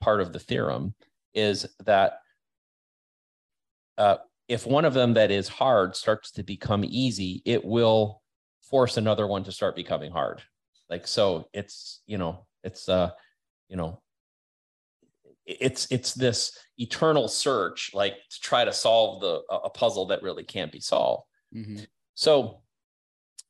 [0.00, 0.94] part of the theorem
[1.34, 2.20] is that
[4.00, 4.16] uh,
[4.48, 8.22] if one of them that is hard starts to become easy, it will
[8.62, 10.42] force another one to start becoming hard.
[10.88, 13.10] Like so, it's you know, it's uh,
[13.68, 14.00] you know,
[15.44, 20.44] it's it's this eternal search, like to try to solve the a puzzle that really
[20.44, 21.24] can't be solved.
[21.54, 21.86] Mhm.
[22.14, 22.62] So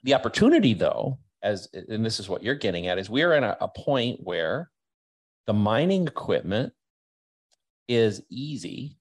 [0.02, 3.56] the opportunity, though, as and this is what you're getting at, is we're in a,
[3.60, 4.68] a point where
[5.46, 6.72] the mining equipment
[7.88, 8.99] is easy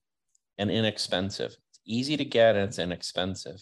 [0.60, 1.56] and inexpensive.
[1.70, 3.56] It's easy to get and it's inexpensive.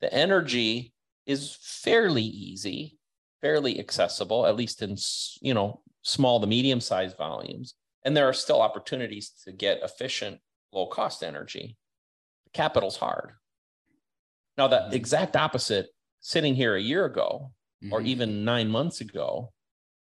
[0.00, 0.94] The energy
[1.26, 2.98] is fairly easy,
[3.42, 4.96] fairly accessible, at least in
[5.42, 7.74] you know small to medium sized volumes.
[8.04, 10.38] And there are still opportunities to get efficient,
[10.72, 11.76] low cost energy.
[12.52, 13.32] Capital's hard.
[14.56, 14.92] Now, the Mhm.
[14.92, 15.88] exact opposite,
[16.20, 17.52] sitting here a year ago
[17.90, 18.06] or Mhm.
[18.06, 19.52] even nine months ago,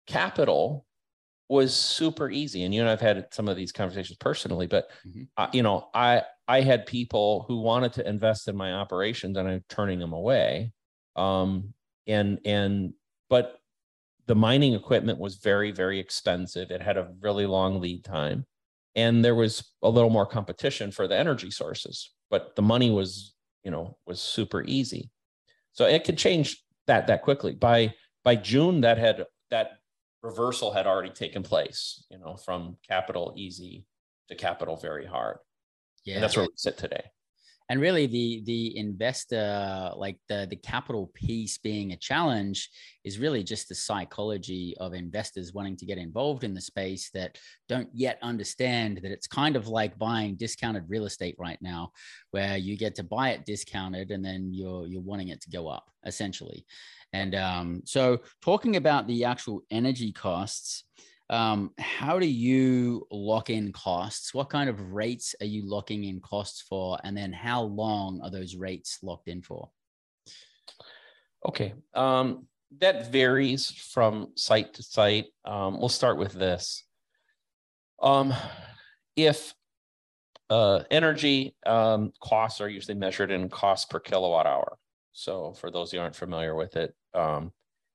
[0.06, 0.84] capital
[1.52, 2.64] was super easy.
[2.64, 5.28] And you and I've had some of these conversations personally, but Mhm.
[5.36, 9.48] uh, you know, I I had people who wanted to invest in my operations, and
[9.48, 10.72] I'm turning them away.
[11.16, 11.74] Um,
[12.06, 12.94] and and
[13.30, 13.60] but
[14.26, 16.70] the mining equipment was very very expensive.
[16.70, 18.46] It had a really long lead time,
[18.94, 22.12] and there was a little more competition for the energy sources.
[22.30, 23.34] But the money was
[23.64, 25.10] you know was super easy,
[25.72, 27.54] so it could change that that quickly.
[27.54, 29.80] By by June, that had that
[30.22, 32.04] reversal had already taken place.
[32.10, 33.86] You know, from capital easy
[34.28, 35.38] to capital very hard.
[36.04, 36.14] Yeah.
[36.16, 37.04] And that's where we sit today.
[37.68, 42.68] and really the the investor like the the capital piece being a challenge
[43.04, 47.38] is really just the psychology of investors wanting to get involved in the space that
[47.68, 51.90] don't yet understand that it's kind of like buying discounted real estate right now
[52.32, 55.68] where you get to buy it discounted and then you're you're wanting it to go
[55.68, 56.66] up essentially
[57.12, 60.84] and um, so talking about the actual energy costs
[61.32, 64.34] um, how do you lock in costs?
[64.34, 66.98] What kind of rates are you locking in costs for?
[67.04, 69.70] And then how long are those rates locked in for?
[71.46, 71.72] Okay.
[71.94, 72.46] Um,
[72.80, 75.26] that varies from site to site.
[75.46, 76.84] Um, we'll start with this.
[78.02, 78.34] Um,
[79.16, 79.54] if
[80.50, 84.76] uh, energy um, costs are usually measured in cost per kilowatt hour.
[85.12, 87.52] So for those who aren't familiar with it, um,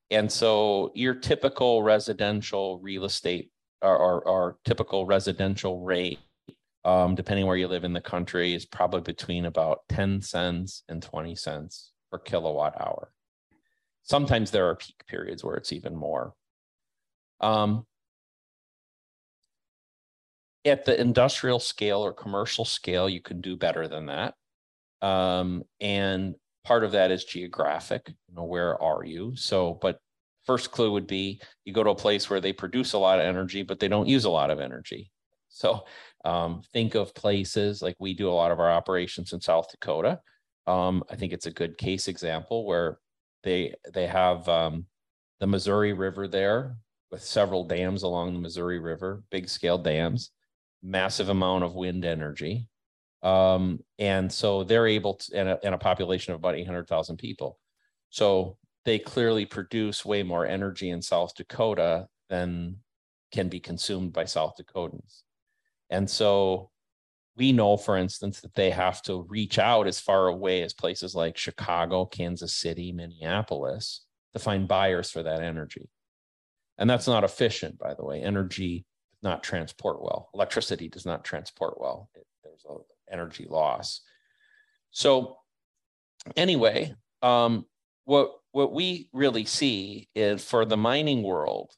[0.10, 3.52] and so your typical residential real estate
[3.82, 6.20] or, or, or typical residential rate,
[6.86, 11.02] um, depending where you live in the country, is probably between about 10 cents and
[11.02, 13.12] 20 cents per kilowatt hour.
[14.04, 16.34] Sometimes there are peak periods where it's even more.
[17.42, 17.86] Um,
[20.66, 24.36] at the industrial scale or commercial scale, you can do better than that.
[25.02, 26.36] Um, and
[26.68, 28.10] part of that is geographic.
[28.28, 29.36] You know, where are you?
[29.38, 30.00] So, but
[30.46, 33.26] first clue would be you go to a place where they produce a lot of
[33.26, 35.10] energy, but they don't use a lot of energy.
[35.48, 35.86] So,
[36.26, 40.20] um, think of places like we do a lot of our operations in South Dakota.
[40.68, 43.00] Um, I think it's a good case example where
[43.44, 44.88] they they have um,
[45.40, 46.76] the Missouri River there
[47.12, 50.32] with several dams along the Missouri River, big scale dams,
[50.84, 52.68] massive amount of wind energy.
[53.28, 57.60] Um, and so they're able to, a, a population of about 800,000 people.
[58.10, 62.78] So they clearly produce way more energy in South Dakota than
[63.34, 65.24] can be consumed by South Dakotans.
[65.90, 66.70] And so
[67.36, 71.14] we know, for instance, that they have to reach out as far away as places
[71.14, 75.90] like Chicago, Kansas City, Minneapolis to find buyers for that energy.
[76.78, 78.22] And that's not efficient, by the way.
[78.22, 80.30] Energy does not transport well.
[80.34, 82.10] Electricity does not transport well.
[82.16, 82.78] It, there's a
[83.12, 84.02] energy loss.
[84.92, 85.38] So,
[86.36, 87.66] anyway, um,
[88.06, 91.72] what what we really see is for the mining world,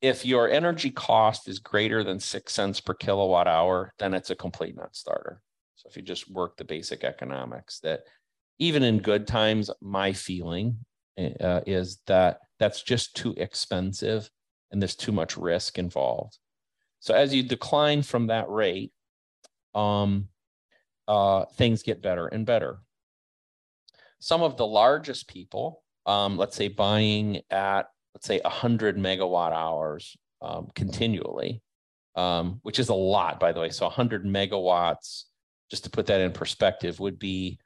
[0.00, 4.36] if your energy cost is greater than six cents per kilowatt hour, then it's a
[4.36, 5.40] complete non-starter.
[5.76, 8.00] So if you just work the basic economics, that
[8.58, 10.78] even in good times, my feeling
[11.18, 14.30] uh, is that that's just too expensive
[14.70, 16.38] and there's too much risk involved.
[17.00, 18.92] So as you decline from that rate,
[19.74, 20.28] um,
[21.08, 22.78] uh, things get better and better.
[24.18, 30.16] Some of the largest people, um, let's say buying at let's say 100 megawatt hours
[30.40, 31.62] um, continually,
[32.14, 33.70] um, which is a lot, by the way.
[33.70, 35.24] So 100 megawatts,
[35.70, 37.58] just to put that in perspective, would be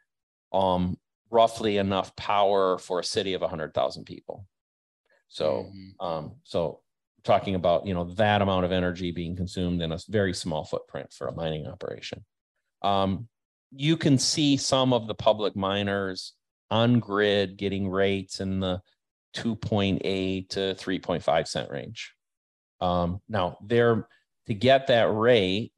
[0.53, 0.97] um,
[1.31, 4.47] roughly enough power for a city of 100,000 people.
[5.29, 6.07] So, mm-hmm.
[6.07, 6.81] um, so
[7.25, 11.13] talking about you know that amount of energy being consumed in a very small footprint
[11.13, 12.25] for a mining operation.
[12.83, 13.29] Um,
[13.71, 16.35] you can see some of the public miners
[16.71, 18.81] on grid getting rates in the
[19.37, 22.13] 2.8 to 3.5 cent range.
[22.81, 24.07] Um, now, they're
[24.47, 25.73] to get that rate,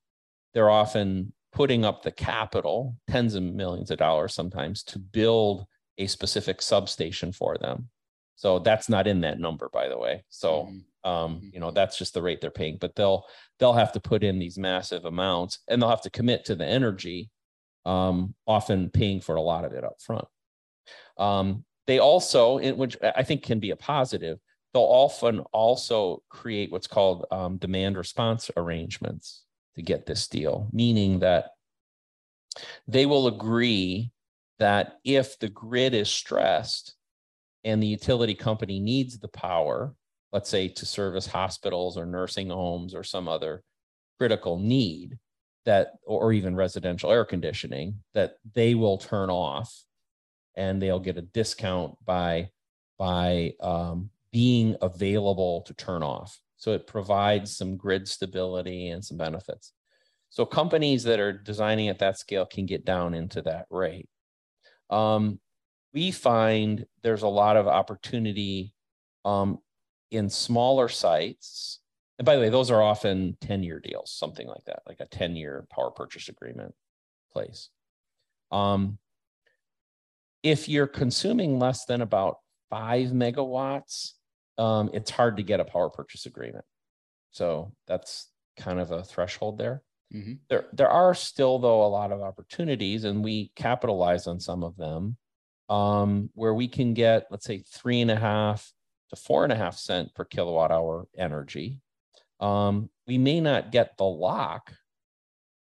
[0.55, 5.67] they're often putting up the capital, tens of millions of dollars sometimes, to build
[5.99, 7.89] a specific substation for them.
[8.41, 10.25] So that's not in that number, by the way.
[10.31, 11.11] So mm-hmm.
[11.11, 11.49] um, mm-hmm.
[11.53, 13.27] you know that's just the rate they're paying, but they'll
[13.59, 16.65] they'll have to put in these massive amounts, and they'll have to commit to the
[16.65, 17.29] energy,
[17.85, 20.25] um, often paying for a lot of it up front.
[21.19, 24.39] Um, they also, which I think can be a positive,
[24.73, 31.19] they'll often also create what's called um, demand response arrangements to get this deal, meaning
[31.19, 31.51] that
[32.89, 34.13] they will agree
[34.59, 36.95] that if the grid is stressed
[37.65, 39.95] and the utility company needs the power,
[40.33, 43.63] let's say to service hospitals or nursing homes or some other
[44.19, 45.19] critical need
[45.67, 49.85] that or even residential air conditioning that they will turn off
[50.57, 52.49] and they'll get a discount by
[52.99, 56.39] by um, being available to turn off.
[56.57, 59.73] So it provides some grid stability and some benefits.
[60.29, 64.09] So companies that are designing at that scale can get down into that rate.
[64.91, 65.41] Um,
[65.93, 68.75] we find there's a lot of opportunity
[69.25, 69.59] um,
[70.11, 71.81] in smaller sites.
[72.19, 75.07] And by the way, those are often 10 year deals, something like that, like a
[75.07, 76.75] 10 year power purchase agreement
[77.33, 77.71] place.
[78.51, 78.99] Um,
[80.43, 82.39] if you're consuming less than about
[82.71, 84.13] five megawatts,
[84.59, 86.65] um, it's hard to get a power purchase agreement.
[87.31, 89.83] So that's kind of a threshold there.
[90.15, 90.35] Mm-hmm.
[90.49, 94.77] There, there are still though a lot of opportunities, and we capitalize on some of
[94.77, 95.17] them,
[95.71, 98.71] um, where we can get, let's say, three and a half
[99.09, 101.79] to four and a half cent per kilowatt hour energy.
[102.41, 104.73] Um, we may not get the lock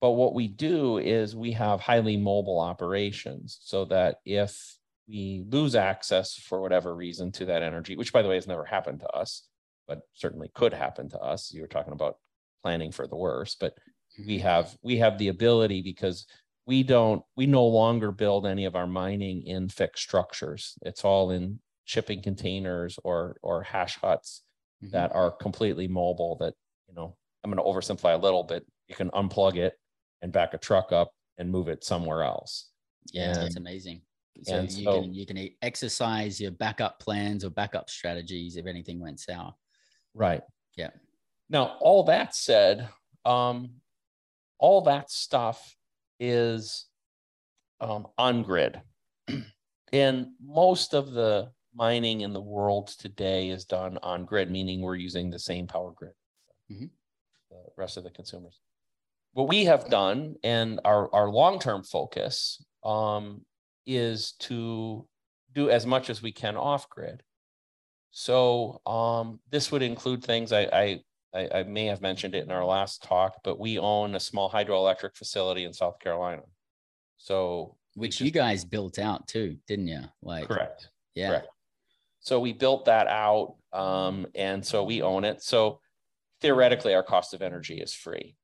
[0.03, 4.77] but what we do is we have highly mobile operations so that if
[5.09, 8.65] we lose access for whatever reason to that energy, which by the way has never
[8.65, 9.47] happened to us,
[9.87, 11.53] but certainly could happen to us.
[11.53, 12.17] You were talking about
[12.65, 13.75] planning for the worst, but
[14.27, 16.27] we have we have the ability because
[16.67, 20.79] we don't we no longer build any of our mining in fixed structures.
[20.83, 24.43] It's all in shipping containers or or hash huts
[24.83, 24.93] mm-hmm.
[24.93, 26.55] that are completely mobile that
[26.89, 29.75] you know i'm going to oversimplify a little bit you can unplug it
[30.23, 32.71] and back a truck up and move it somewhere else.
[33.13, 34.03] Yeah, and, that's amazing.
[34.43, 39.01] So you so, can you can exercise your backup plans or backup strategies if anything
[39.01, 39.55] went sour.
[40.15, 40.43] Right.
[40.77, 40.91] Yeah.
[41.51, 42.89] Now, all that said,
[43.25, 43.73] um,
[44.59, 45.77] all that stuff
[46.23, 46.87] is
[47.81, 48.81] um, on grid.
[49.93, 54.95] and most of the mining in the world today is done on grid, meaning we're
[54.95, 56.13] using the same power grid.
[56.71, 56.87] Mm-hmm.
[57.51, 58.61] The rest of the consumers
[59.33, 63.43] what we have done and our, our long-term focus um,
[63.87, 65.07] is to
[65.55, 67.23] do as much as we can off grid.
[68.11, 71.01] So um, this would include things I, I,
[71.35, 75.17] I may have mentioned it in our last talk, but we own a small hydroelectric
[75.17, 76.43] facility in South Carolina.
[77.17, 80.03] So which you guys built out too, didn't you?
[80.23, 80.89] Like correct.
[81.15, 81.29] Yeah.
[81.29, 81.49] Correct.
[82.21, 85.43] So we built that out, um, and so we own it.
[85.43, 85.81] So
[86.41, 88.37] theoretically, our cost of energy is free.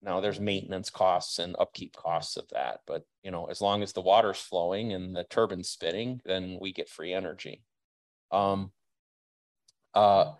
[0.00, 3.92] Now there's maintenance costs and upkeep costs of that, but you know, as long as
[3.92, 7.64] the water's flowing and the turbine's spinning, then we get free energy.
[8.30, 8.70] Um,
[9.94, 10.32] uh,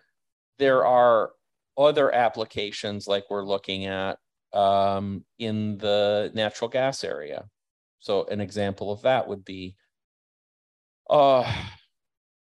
[0.58, 1.32] there are
[1.78, 4.18] other applications like we're looking at
[4.52, 7.44] um, in the natural gas area.
[8.00, 9.76] So an example of that would be,
[11.08, 11.50] uh,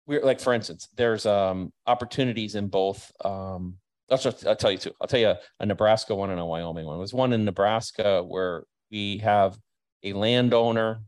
[0.06, 3.12] we're like for instance, there's um, opportunities in both.
[3.24, 3.78] Um,
[4.10, 4.92] I'll, just, I'll tell you two.
[5.02, 6.98] I'll tell you a, a Nebraska one and a Wyoming one.
[7.00, 9.58] There's one in Nebraska where we have
[10.04, 11.02] a landowner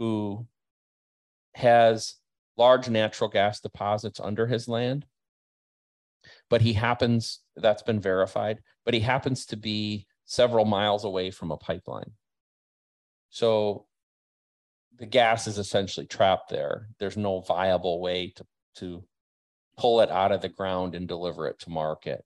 [0.00, 0.46] who
[1.54, 2.16] has
[2.56, 5.06] large natural gas deposits under his land
[6.50, 11.50] but he happens that's been verified but he happens to be several miles away from
[11.50, 12.12] a pipeline.
[13.30, 13.86] So
[14.96, 16.88] the gas is essentially trapped there.
[16.98, 18.46] There's no viable way to
[18.76, 19.04] to
[19.76, 22.24] pull it out of the ground and deliver it to market.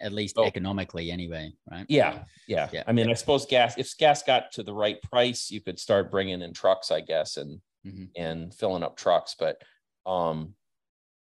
[0.00, 1.84] At least so, economically anyway right?
[1.88, 2.68] Yeah, yeah.
[2.72, 2.84] Yeah.
[2.86, 6.12] I mean i suppose gas if gas got to the right price you could start
[6.12, 8.04] bringing in trucks i guess and mm-hmm.
[8.16, 9.60] and filling up trucks but
[10.06, 10.54] um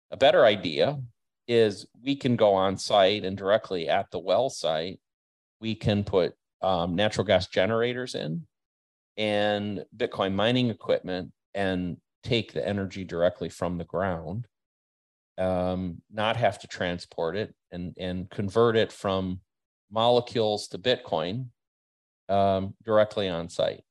[0.09, 0.99] a better idea
[1.47, 4.99] is we can go on site and directly at the well site,
[5.61, 8.47] we can put um, natural gas generators in
[9.17, 14.47] and Bitcoin mining equipment and take the energy directly from the ground,
[15.37, 19.39] um, not have to transport it and, and convert it from
[19.91, 21.47] molecules to Bitcoin
[22.27, 23.83] um, directly on site.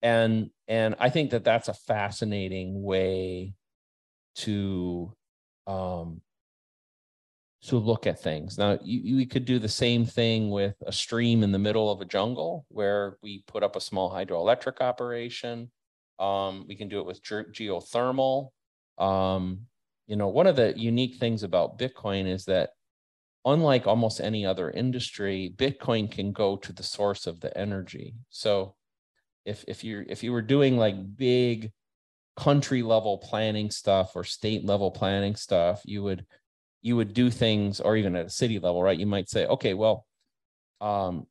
[0.00, 3.54] And, and I think that that's a fascinating way
[4.36, 5.12] to
[5.66, 6.20] um,
[7.64, 8.58] to look at things.
[8.58, 12.00] Now, you, you could do the same thing with a stream in the middle of
[12.00, 15.70] a jungle where we put up a small hydroelectric operation.
[16.18, 18.48] Um, we can do it with ge- geothermal.
[18.98, 19.66] Um,
[20.08, 22.70] you know, one of the unique things about Bitcoin is that
[23.44, 28.14] unlike almost any other industry, Bitcoin can go to the source of the energy.
[28.30, 28.74] So
[29.44, 31.72] if if you if you were doing like big
[32.36, 36.26] country level planning stuff or state level planning stuff, you would
[36.82, 38.98] you would do things or even at a city level right?
[38.98, 40.06] You might say okay well
[40.80, 41.26] um,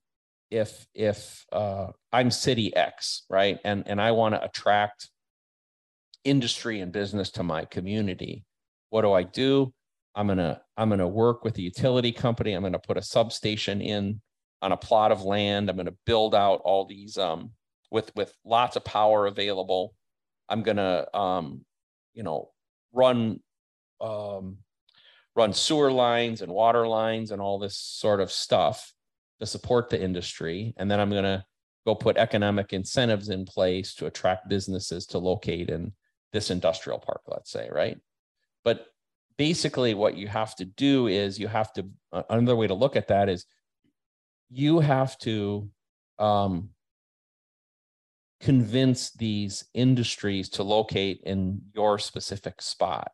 [0.50, 3.60] if if uh, i'm city x right?
[3.64, 5.10] And and i want to attract
[6.24, 8.46] industry and business to my community.
[8.90, 9.74] What do i do?
[10.16, 12.54] I'm going to i'm going to work with the utility company.
[12.54, 14.22] I'm going to put a substation in
[14.62, 15.70] on a plot of land.
[15.70, 17.52] I'm going to build out all these um,
[17.90, 19.94] with with lots of power available.
[20.50, 21.66] I'm going to um,
[22.14, 22.50] you know
[22.94, 23.40] run
[24.00, 24.58] um,
[25.36, 28.94] run sewer lines and water lines and all this sort of stuff
[29.40, 30.74] to support the industry.
[30.78, 31.44] And then I'm going to
[31.86, 35.94] go put economic incentives in place to attract businesses to locate in
[36.32, 37.98] this industrial park, let's say, right?
[38.64, 38.86] But
[39.38, 41.88] basically, what you have to do is you have to,
[42.30, 43.46] another way to look at that is
[44.50, 45.70] you have to
[46.20, 46.70] um,
[48.42, 53.12] convince these industries to locate in your specific spot.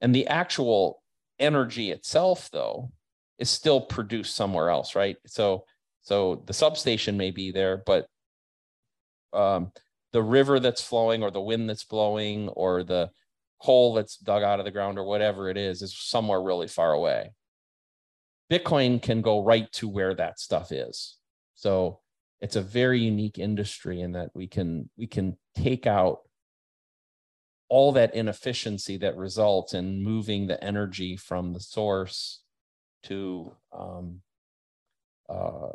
[0.00, 0.99] And the actual
[1.40, 2.90] energy itself though
[3.38, 5.16] is still produced somewhere else right?
[5.26, 5.64] So
[6.02, 8.06] so the substation may be there but
[9.32, 9.72] um,
[10.12, 13.10] the river that's flowing or the wind that's blowing or the
[13.62, 16.92] coal that's dug out of the ground or whatever it is is somewhere really far
[16.92, 17.32] away.
[18.50, 21.16] Bitcoin can go right to where that stuff is.
[21.54, 22.00] So
[22.40, 26.20] it's a very unique industry in that we can we can take out
[27.70, 32.42] all that inefficiency that results in moving the energy from the source
[33.04, 34.20] to um,
[35.30, 35.70] uh,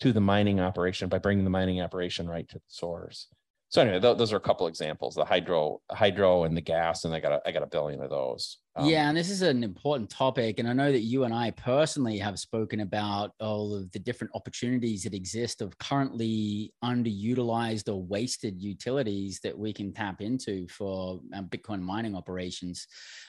[0.00, 3.28] to the mining operation by bringing the mining operation right to the source.
[3.68, 7.14] So anyway, th- those are a couple examples: the hydro, hydro, and the gas, and
[7.14, 8.58] I got a, I got a billion of those.
[8.74, 11.50] Um, yeah, and this is an important topic, and I know that you and I
[11.50, 18.02] personally have spoken about all of the different opportunities that exist of currently underutilized or
[18.02, 22.86] wasted utilities that we can tap into for um, Bitcoin mining operations.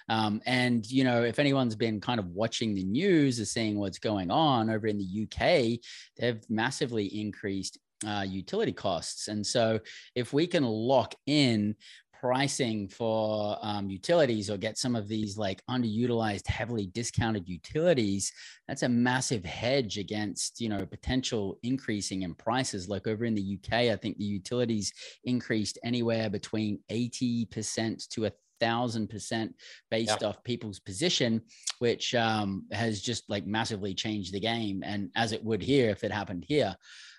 [0.08, 4.00] Um, and you know, if anyone's been kind of watching the news or seeing what's
[4.00, 5.80] going on over in the UK,
[6.18, 9.28] they've massively increased uh, utility costs.
[9.28, 9.80] And so,
[10.16, 11.76] if we can lock in
[12.24, 18.32] pricing for um, utilities or get some of these like underutilized, heavily discounted utilities,
[18.66, 22.88] that's a massive hedge against you know potential increasing in prices.
[22.88, 24.94] Like over in the UK, I think the utilities
[25.26, 29.54] increased anywhere between eighty percent to a thousand percent
[29.92, 30.30] based yeah.
[30.30, 31.42] off people's position,
[31.80, 36.06] which um, has just like massively changed the game, and as it would here if
[36.06, 36.74] it happened here.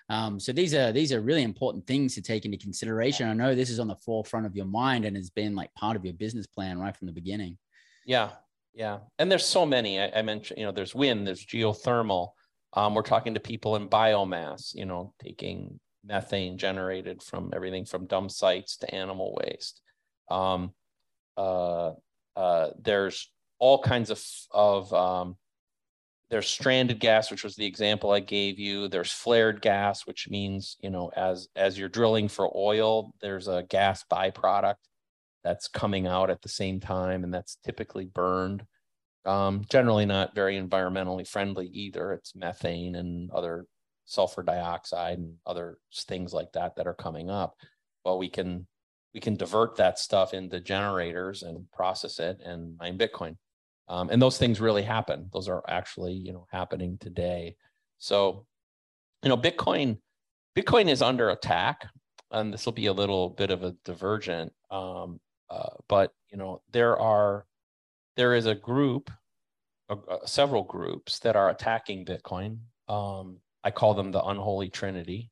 [0.09, 3.27] Um, so these are these are really important things to take into consideration.
[3.27, 5.95] I know this is on the forefront of your mind and has been like part
[5.95, 7.57] of your business plan right from the beginning.
[8.05, 8.29] Yeah,
[8.73, 9.99] yeah, and there's so many.
[9.99, 12.29] I, I mentioned, you know, there's wind, there's geothermal.
[12.73, 18.05] Um, we're talking to people in biomass, you know, taking methane generated from everything from
[18.05, 19.81] dump sites to animal waste.
[20.29, 20.73] Um,
[21.37, 21.93] uh,
[22.35, 25.37] uh, there's all kinds of of um,
[26.29, 28.87] there's stranded gas, which was the example I gave you.
[28.87, 33.63] There's flared gas, which means you know as as you're drilling for oil, there's a
[33.69, 34.75] gas byproduct
[35.43, 38.65] that's coming out at the same time, and that's typically burned.
[39.25, 42.13] Um, generally not very environmentally friendly either.
[42.13, 43.65] It's methane and other
[44.05, 47.55] sulfur dioxide and other things like that that are coming up.
[48.03, 48.67] Well, we can
[49.13, 53.37] we can divert that stuff into generators and process it and mine Bitcoin.
[53.87, 55.29] Um, and those things really happen.
[55.31, 57.55] Those are actually you know happening today.
[57.97, 58.45] So,
[59.23, 59.97] you know, Bitcoin
[60.55, 61.85] Bitcoin is under attack,
[62.31, 64.53] and this will be a little bit of a divergent.
[64.71, 65.19] Um,
[65.49, 67.45] uh, but you know, there are
[68.15, 69.11] there is a group,
[69.89, 72.59] uh, several groups that are attacking Bitcoin.
[72.87, 75.31] Um, I call them the unholy trinity.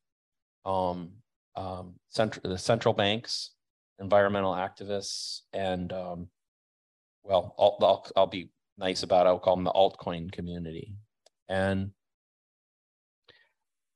[0.66, 1.12] Um,
[1.56, 3.50] um, central, the central banks,
[3.98, 6.28] environmental activists, and um,
[7.24, 9.30] well, I'll, I'll, be nice about it.
[9.30, 10.94] I'll call them the altcoin community.
[11.48, 11.90] And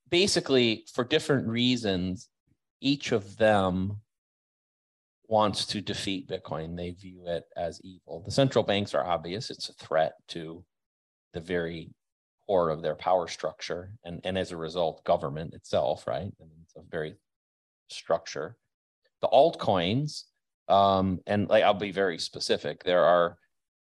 [0.09, 2.29] basically, for different reasons,
[2.81, 4.01] each of them
[5.29, 6.76] wants to defeat Bitcoin.
[6.76, 8.22] They view it as evil.
[8.24, 10.64] The central banks are obvious, it's a threat to
[11.35, 11.91] the very
[12.47, 16.33] core of their power structure, and, and as a result, government itself, right?
[16.41, 17.16] I mean, it's a very
[17.91, 18.57] structure.
[19.20, 20.24] The altcoins,
[20.69, 22.85] um, and like I'll be very specific.
[22.85, 23.37] There are,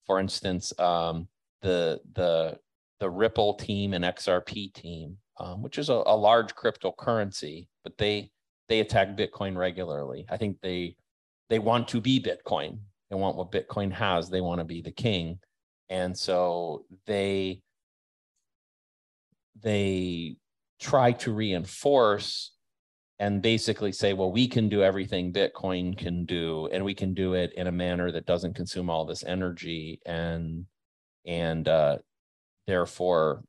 [0.06, 1.28] for instance, um,
[1.62, 2.60] the the
[3.00, 8.32] the Ripple team and XRP team, um, which is a, a large cryptocurrency, but they
[8.70, 10.26] they attack Bitcoin regularly.
[10.30, 10.96] I think they
[11.50, 12.80] they want to be Bitcoin.
[13.10, 14.30] They want what Bitcoin has.
[14.30, 15.40] They want to be the king.
[15.90, 17.62] And so they
[19.62, 20.36] they
[20.80, 22.52] try to reinforce
[23.20, 27.34] and basically say, well, we can do everything Bitcoin can do, and we can do
[27.34, 30.66] it in a manner that doesn't consume all this energy, and
[31.26, 31.98] and uh,
[32.68, 33.44] therefore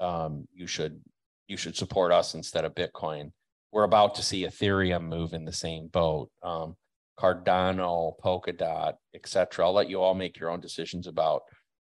[0.00, 1.00] um, you should
[1.46, 3.30] you should support us instead of Bitcoin.
[3.72, 6.30] We're about to see Ethereum move in the same boat.
[6.42, 6.76] Um,
[7.18, 9.64] Cardano, Polkadot, etc.
[9.64, 11.42] I'll let you all make your own decisions about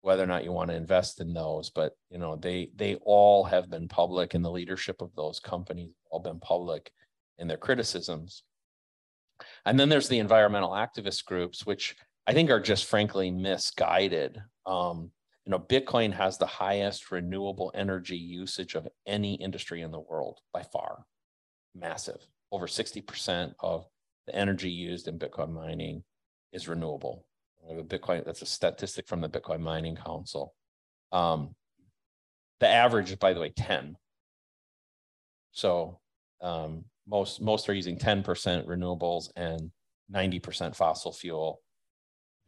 [0.01, 1.71] whether or not you want to invest in those.
[1.71, 5.93] But you know, they they all have been public, and the leadership of those companies
[6.11, 6.91] all been public
[7.39, 8.45] in their criticisms.
[9.65, 14.41] And then there's the environmental activist groups, which I think are just frankly misguided.
[14.67, 15.11] Um,
[15.45, 20.39] you know, Bitcoin has the highest renewable energy usage of any industry in the world
[20.53, 21.05] by far,
[21.75, 22.25] massive.
[22.53, 23.87] Over 60% of
[24.27, 26.05] the energy used in Bitcoin mining
[26.53, 27.27] is renewable.
[27.71, 30.55] Bitcoin, that's a statistic from the Bitcoin Mining Council.
[31.13, 31.55] Um,
[32.61, 33.97] the average is, by the way, 10.
[35.53, 36.01] So
[36.41, 38.25] um, most most are using 10%
[38.67, 39.71] renewables and
[40.15, 41.61] 90% fossil fuel.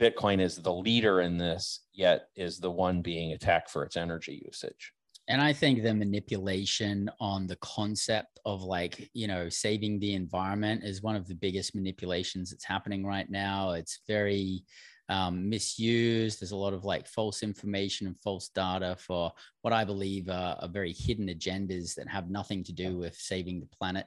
[0.01, 4.43] Bitcoin is the leader in this, yet is the one being attacked for its energy
[4.45, 4.93] usage
[5.29, 10.83] and i think the manipulation on the concept of like you know saving the environment
[10.85, 14.63] is one of the biggest manipulations that's happening right now it's very
[15.09, 16.41] um, misused.
[16.41, 19.33] There's a lot of like false information and false data for
[19.63, 23.61] what i believe are, are very hidden agendas that have nothing to do with saving
[23.61, 24.07] the planet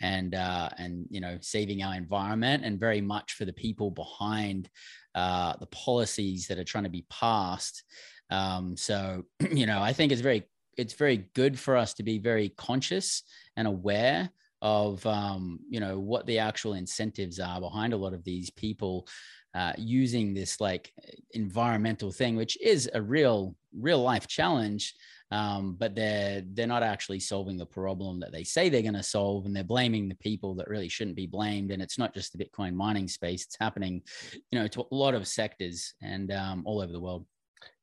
[0.00, 4.70] and uh, and you know saving our environment and very much for the people behind
[5.14, 7.84] uh, the policies that are trying to be passed.
[8.30, 10.44] Um, so, you know, I think it's very
[10.78, 13.22] it's very good for us to be very conscious
[13.56, 14.30] and aware
[14.62, 19.06] of um, you know what the actual incentives are behind a lot of these people
[19.54, 20.92] uh, using this like
[21.32, 24.94] environmental thing, which is a real real life challenge.
[25.30, 29.02] Um, but they're they're not actually solving the problem that they say they're going to
[29.02, 31.70] solve, and they're blaming the people that really shouldn't be blamed.
[31.70, 34.02] And it's not just the Bitcoin mining space; it's happening,
[34.50, 37.24] you know, to a lot of sectors and um, all over the world.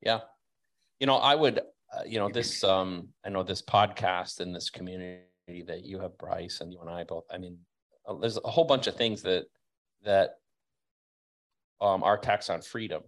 [0.02, 0.20] Yeah,
[1.00, 1.62] you know, I would
[1.92, 5.24] uh, you know this um i know this podcast and this community
[5.66, 7.58] that you have bryce and you and i both i mean
[8.08, 9.46] uh, there's a whole bunch of things that
[10.04, 10.36] that
[11.82, 13.02] um are tax on freedom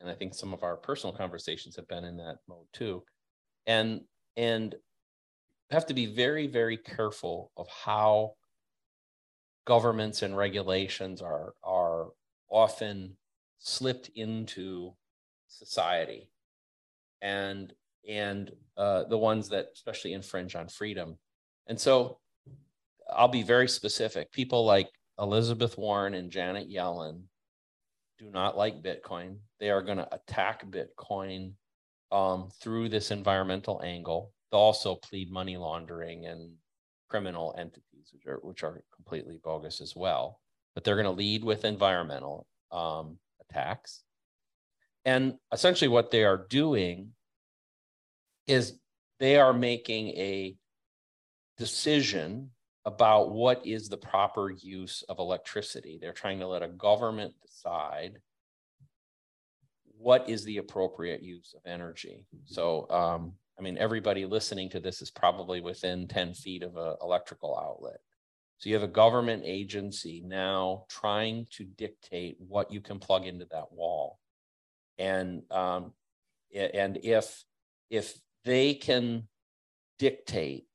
[0.00, 3.02] and i think some of our personal conversations have been in that mode too
[3.66, 4.00] and
[4.36, 4.74] and
[5.70, 8.34] have to be very very careful of how
[9.66, 12.08] governments and regulations are are
[12.50, 13.16] often
[13.58, 14.92] slipped into
[15.48, 16.28] society
[17.22, 17.72] and
[18.08, 21.16] and uh, the ones that especially infringe on freedom.
[21.66, 22.18] And so
[23.10, 24.30] I'll be very specific.
[24.30, 27.22] People like Elizabeth Warren and Janet Yellen
[28.18, 29.36] do not like Bitcoin.
[29.60, 31.52] They are going to attack Bitcoin
[32.12, 34.32] um, through this environmental angle.
[34.50, 36.52] They'll also plead money laundering and
[37.08, 40.40] criminal entities, which are which are completely bogus as well.
[40.74, 44.02] But they're going to lead with environmental um, attacks.
[45.04, 47.10] And essentially, what they are doing
[48.46, 48.78] is
[49.20, 50.56] they are making a
[51.56, 52.50] decision
[52.84, 55.98] about what is the proper use of electricity.
[56.00, 57.32] They're trying to let a government
[57.64, 58.18] decide
[59.98, 62.24] what is the appropriate use of energy.
[62.44, 66.96] So, um, I mean, everybody listening to this is probably within 10 feet of an
[67.00, 68.00] electrical outlet.
[68.58, 73.46] So you have a government agency now trying to dictate what you can plug into
[73.50, 74.18] that wall.
[74.98, 75.92] And um,
[76.54, 77.44] and if
[77.90, 79.26] if they can
[79.98, 80.66] dictate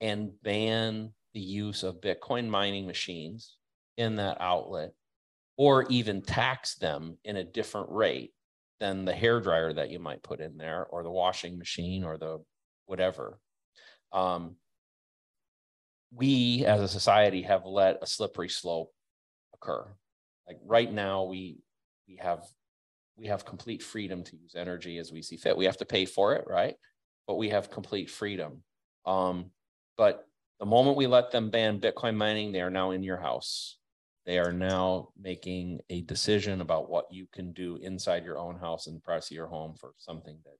[0.00, 3.56] and ban the use of Bitcoin mining machines
[3.96, 4.92] in that outlet,
[5.56, 8.32] or even tax them in a different rate
[8.80, 12.18] than the hair dryer that you might put in there, or the washing machine, or
[12.18, 12.42] the
[12.86, 13.38] whatever.
[14.12, 14.56] Um,
[16.12, 18.92] we as a society have let a slippery slope
[19.54, 19.86] occur.
[20.46, 21.58] Like right now, we
[22.08, 22.44] we have
[23.16, 25.56] we have complete freedom to use energy as we see fit.
[25.56, 26.74] We have to pay for it, right?
[27.26, 28.62] But we have complete freedom.
[29.06, 29.50] Um,
[29.96, 30.26] but
[30.58, 33.78] the moment we let them ban Bitcoin mining, they are now in your house.
[34.26, 38.86] They are now making a decision about what you can do inside your own house
[38.86, 40.54] and privacy of your home for something that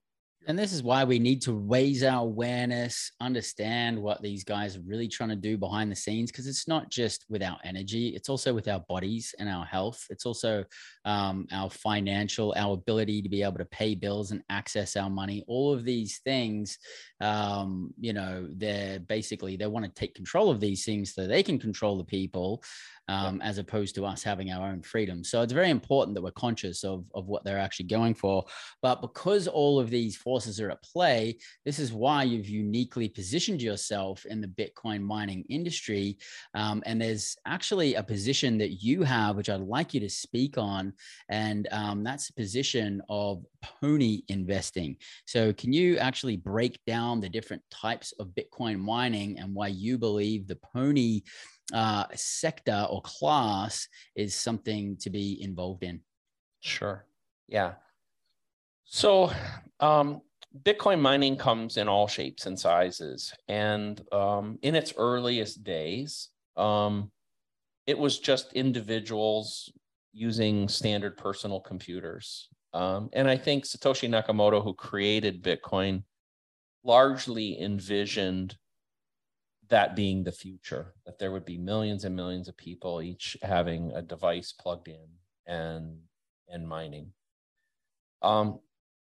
[0.47, 4.83] and this is why we need to raise our awareness, understand what these guys are
[4.85, 8.29] really trying to do behind the scenes, because it's not just with our energy, it's
[8.29, 10.05] also with our bodies and our health.
[10.11, 10.63] It's also
[11.03, 15.43] um, our financial, our ability to be able to pay bills and access our money.
[15.47, 16.77] All of these things,
[17.21, 21.41] um, you know, they're basically, they want to take control of these things so they
[21.41, 22.63] can control the people
[23.07, 25.23] um, as opposed to us having our own freedom.
[25.23, 28.45] So it's very important that we're conscious of, of what they're actually going for.
[28.81, 33.61] But because all of these forces are at play, this is why you've uniquely positioned
[33.61, 36.17] yourself in the Bitcoin mining industry.
[36.53, 40.57] Um, and there's actually a position that you have, which I'd like you to speak
[40.57, 40.93] on.
[41.29, 44.97] And um, that's the position of pony investing.
[45.25, 49.97] So, can you actually break down the different types of Bitcoin mining and why you
[49.97, 51.21] believe the pony
[51.73, 56.01] uh, sector or class is something to be involved in.
[56.61, 57.05] Sure.
[57.47, 57.73] Yeah.
[58.85, 59.31] So,
[59.79, 60.21] um,
[60.63, 63.33] Bitcoin mining comes in all shapes and sizes.
[63.47, 67.11] And um, in its earliest days, um,
[67.87, 69.71] it was just individuals
[70.13, 72.47] using standard personal computers.
[72.73, 76.03] Um, and I think Satoshi Nakamoto, who created Bitcoin,
[76.83, 78.57] largely envisioned
[79.69, 83.91] that being the future, that there would be millions and millions of people each having
[83.93, 85.07] a device plugged in
[85.45, 85.97] and
[86.47, 87.11] and mining.
[88.21, 88.59] Um,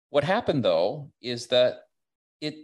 [0.09, 1.83] what happened though is that
[2.41, 2.55] it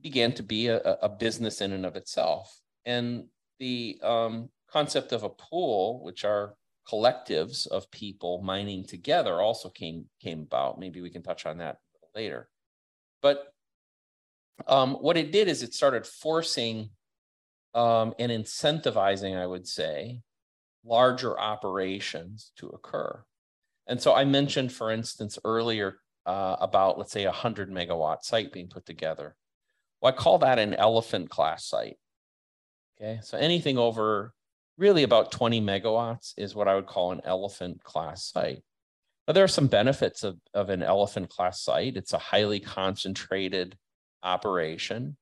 [0.00, 3.24] began to be a, a business in and of itself, and
[3.58, 6.54] the um, concept of a pool, which are
[6.88, 10.78] collectives of people mining together, also came came about.
[10.78, 11.78] Maybe we can touch on that
[12.14, 12.48] later,
[13.22, 13.52] but
[14.66, 16.90] um, what it did is it started forcing
[17.76, 20.22] um, and incentivizing, I would say,
[20.82, 23.22] larger operations to occur.
[23.86, 28.50] And so I mentioned, for instance, earlier uh, about, let's say, a 100 megawatt site
[28.50, 29.36] being put together.
[30.00, 31.98] Well, I call that an elephant class site.
[32.98, 34.32] Okay, so anything over
[34.78, 38.62] really about 20 megawatts is what I would call an elephant class site.
[39.28, 41.96] Now, there are some benefits of, of an elephant class site.
[41.96, 43.76] It's a highly concentrated
[44.22, 45.16] operation.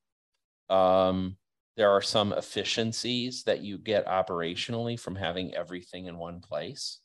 [0.70, 1.36] Um,
[1.76, 7.00] there are some efficiencies that you get operationally from having everything in one place.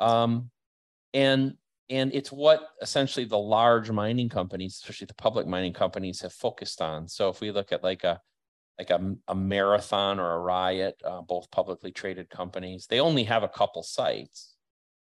[0.00, 0.50] Um,
[1.14, 1.54] and
[1.90, 6.82] and it's what essentially the large mining companies, especially the public mining companies, have focused
[6.82, 7.08] on.
[7.08, 8.20] So if we look at like a
[8.78, 13.42] like a, a marathon or a riot, uh, both publicly traded companies, they only have
[13.42, 14.54] a couple sites,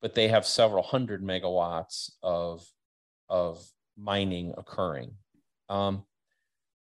[0.01, 2.65] but they have several hundred megawatts of
[3.29, 3.67] of
[3.97, 5.11] mining occurring.
[5.69, 6.05] Um,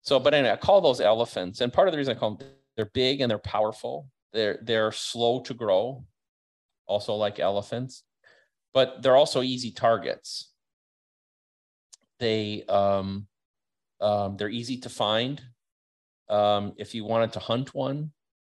[0.06, 2.48] so, but anyway, I call those elephants, and part of the reason I call them
[2.76, 4.08] they're big and they're powerful.
[4.34, 6.06] They're they're slow to grow,
[6.86, 8.04] also like elephants,
[8.74, 10.52] but they're also easy targets.
[12.20, 13.28] They um,
[14.00, 15.42] um, they're easy to find.
[16.30, 18.12] Um, if you wanted to hunt one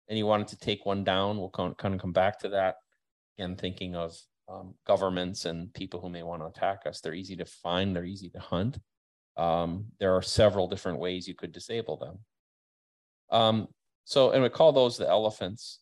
[0.10, 2.76] and you wanted to take one down, we'll kind of come back to that.
[3.38, 4.18] Again, thinking of
[4.50, 7.02] um, governments and people who may want to attack us.
[7.02, 8.80] They're easy to find, they're easy to hunt.
[9.38, 12.20] Um, there are several different ways you could disable them.
[13.30, 13.68] Um,
[14.04, 15.80] so, and we call those the elephants.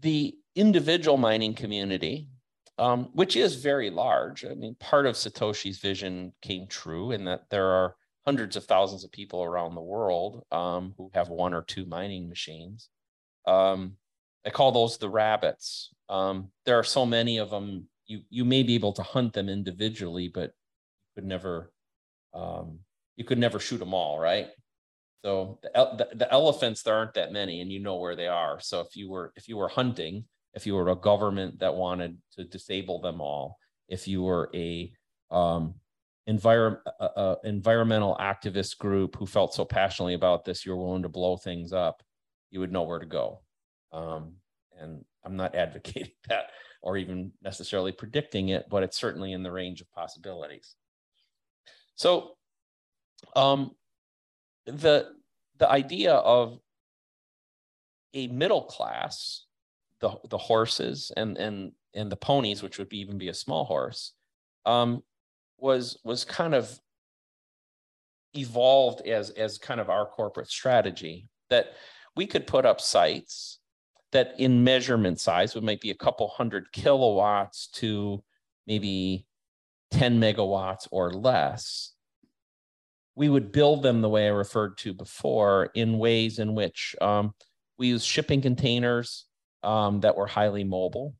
[0.00, 2.28] The individual mining community,
[2.78, 4.44] um, which is very large.
[4.44, 9.04] I mean, part of Satoshi's vision came true in that there are hundreds of thousands
[9.04, 12.88] of people around the world um, who have one or two mining machines.
[13.46, 13.96] Um,
[14.46, 15.90] I call those the rabbits.
[16.08, 17.86] Um, there are so many of them.
[18.06, 21.72] You you may be able to hunt them individually, but you could never
[22.34, 22.78] um,
[23.16, 24.48] you could never shoot them all, right?
[25.22, 28.58] So the, the, the elephants there aren't that many, and you know where they are.
[28.60, 30.24] So if you were if you were hunting,
[30.54, 33.58] if you were a government that wanted to disable them all,
[33.88, 34.92] if you were a
[35.30, 35.74] um,
[36.28, 41.08] envir- uh, uh, environmental activist group who felt so passionately about this, you're willing to
[41.08, 42.02] blow things up,
[42.50, 43.40] you would know where to go.
[43.92, 44.34] Um,
[44.78, 46.46] and I'm not advocating that
[46.82, 50.76] or even necessarily predicting it, but it's certainly in the range of possibilities.
[52.00, 52.30] So
[53.36, 53.72] um,
[54.64, 55.12] the
[55.58, 56.58] the idea of
[58.14, 59.44] a middle class,
[60.00, 63.66] the the horses and and and the ponies, which would be, even be a small
[63.66, 64.14] horse,
[64.64, 65.02] um,
[65.58, 66.80] was was kind of
[68.32, 71.74] evolved as as kind of our corporate strategy that
[72.16, 73.58] we could put up sites
[74.12, 78.24] that in measurement size would might be a couple hundred kilowatts to
[78.66, 79.26] maybe
[79.90, 81.92] 10 megawatts or less
[83.16, 87.34] we would build them the way i referred to before in ways in which um,
[87.78, 89.26] we use shipping containers
[89.62, 91.14] um, that were highly mobile.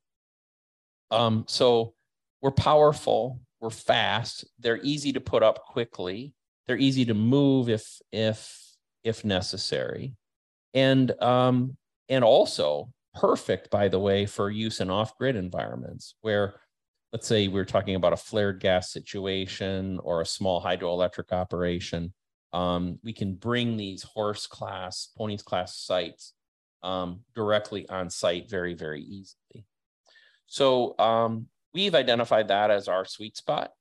[1.11, 1.95] Um, so
[2.41, 6.33] we're powerful we're fast they're easy to put up quickly
[6.67, 8.61] they're easy to move if if
[9.05, 10.15] if necessary.
[10.75, 11.77] And um,
[12.09, 16.55] and also perfect, by the way, for use in off grid environments where,
[17.13, 22.13] let's say, we're talking about a flared gas situation or a small hydroelectric operation.
[22.53, 26.35] Um, we can bring these horse class, ponies class sites
[26.83, 29.67] um, directly on site very, very easily.
[30.47, 33.73] So um, we've identified that as our sweet spot.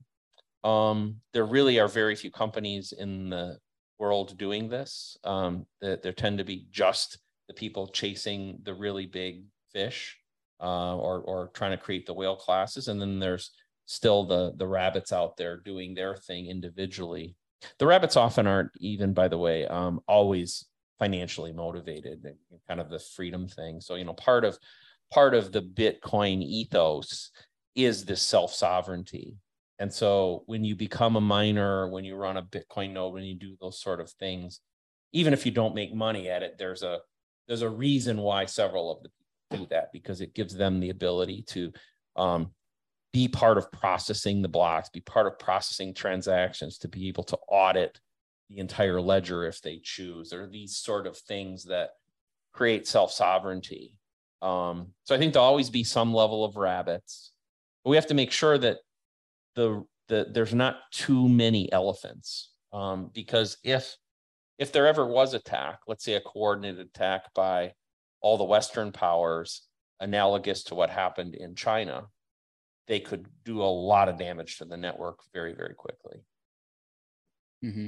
[0.63, 3.57] Um, there really are very few companies in the
[3.97, 5.17] world doing this.
[5.23, 7.17] Um, there, there tend to be just
[7.47, 10.18] the people chasing the really big fish
[10.61, 13.51] uh, or or trying to create the whale classes, and then there's
[13.85, 17.35] still the the rabbits out there doing their thing individually.
[17.77, 20.65] The rabbits often aren't even, by the way, um, always
[20.97, 22.25] financially motivated,
[22.67, 23.81] kind of the freedom thing.
[23.81, 24.57] So you know, part of
[25.11, 27.31] part of the Bitcoin ethos
[27.75, 29.35] is this self sovereignty.
[29.79, 33.35] And so when you become a miner, when you run a Bitcoin node, when you
[33.35, 34.59] do those sort of things,
[35.13, 36.99] even if you don't make money at it, there's a
[37.47, 39.09] there's a reason why several of the
[39.49, 41.71] do that because it gives them the ability to
[42.15, 42.51] um,
[43.11, 47.37] be part of processing the blocks, be part of processing transactions, to be able to
[47.47, 47.99] audit
[48.49, 50.29] the entire ledger if they choose.
[50.29, 51.91] There are these sort of things that
[52.53, 53.93] create self sovereignty.
[54.41, 57.31] Um, so I think there'll always be some level of rabbits,
[57.83, 58.77] but we have to make sure that
[59.55, 63.95] the, the there's not too many elephants um, because if
[64.57, 67.73] if there ever was attack, let's say a coordinated attack by
[68.21, 69.63] all the Western powers,
[69.99, 72.07] analogous to what happened in China,
[72.87, 76.21] they could do a lot of damage to the network very, very quickly.
[77.63, 77.87] Mm-hmm.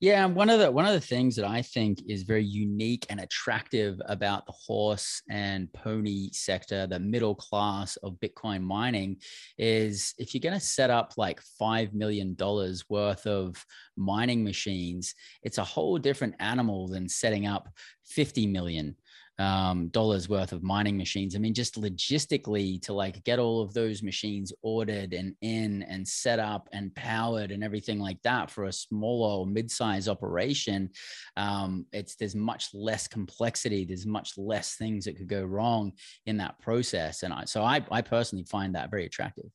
[0.00, 3.20] Yeah, one of the one of the things that I think is very unique and
[3.20, 9.18] attractive about the horse and pony sector, the middle class of Bitcoin mining,
[9.56, 13.64] is if you're going to set up like five million dollars worth of
[13.96, 15.14] mining machines,
[15.44, 17.68] it's a whole different animal than setting up
[18.04, 18.96] fifty million
[19.38, 21.34] um, dollars worth of mining machines.
[21.34, 26.06] I mean, just logistically to like get all of those machines ordered and in and
[26.06, 30.90] set up and powered and everything like that for a smaller or mid-size operation,
[31.36, 33.84] um, it's there's much less complexity.
[33.84, 35.92] There's much less things that could go wrong
[36.26, 37.24] in that process.
[37.24, 39.50] And I, so I, I personally find that very attractive.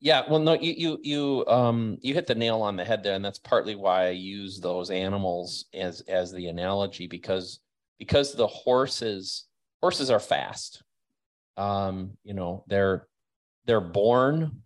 [0.00, 3.14] Yeah, well, no, you you you um you hit the nail on the head there,
[3.14, 7.60] and that's partly why I use those animals as as the analogy because
[7.98, 9.46] because the horses
[9.80, 10.82] horses are fast.
[11.56, 13.06] Um, you know, they're
[13.66, 14.62] they're born,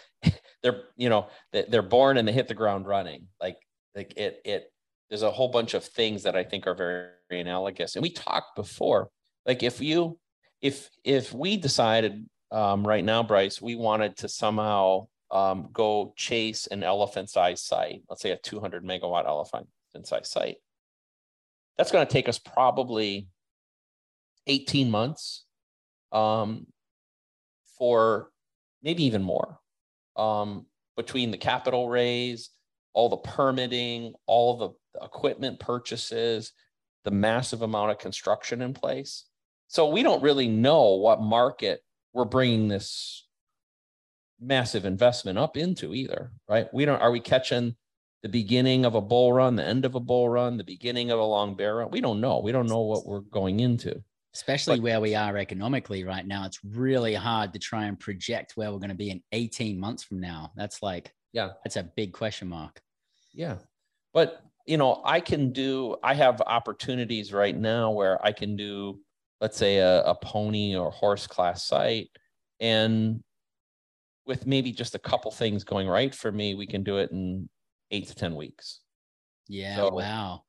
[0.62, 3.28] they're you know they're born and they hit the ground running.
[3.40, 3.58] Like
[3.94, 4.72] like it it
[5.08, 7.96] there's a whole bunch of things that I think are very, very analogous.
[7.96, 9.10] And we talked before,
[9.44, 10.18] like if you
[10.62, 16.66] if if we decided um, right now, Bryce, we wanted to somehow um, go chase
[16.66, 19.68] an elephant sized site, let's say a 200 megawatt elephant
[20.04, 20.56] sized site
[21.76, 23.28] that's going to take us probably
[24.46, 25.44] 18 months
[26.10, 26.66] um,
[27.78, 28.30] for
[28.82, 29.58] maybe even more
[30.16, 30.66] um,
[30.96, 32.50] between the capital raise,
[32.92, 36.52] all the permitting, all the equipment purchases,
[37.04, 39.24] the massive amount of construction in place.
[39.68, 43.26] So we don't really know what market we're bringing this
[44.40, 46.66] massive investment up into either, right?
[46.74, 47.76] We don't, are we catching
[48.22, 51.18] the beginning of a bull run, the end of a bull run, the beginning of
[51.18, 51.90] a long bear run?
[51.90, 52.38] We don't know.
[52.38, 54.02] We don't know what we're going into.
[54.34, 56.46] Especially but, where we are economically right now.
[56.46, 60.04] It's really hard to try and project where we're going to be in 18 months
[60.04, 60.52] from now.
[60.56, 62.80] That's like, yeah, that's a big question mark.
[63.34, 63.56] Yeah.
[64.14, 69.00] But, you know, I can do, I have opportunities right now where I can do,
[69.40, 72.08] let's say, a, a pony or horse class site.
[72.60, 73.22] And
[74.24, 77.48] with maybe just a couple things going right for me, we can do it in
[77.92, 78.80] eight to 10 weeks.
[79.48, 79.76] Yeah.
[79.76, 80.42] So, wow.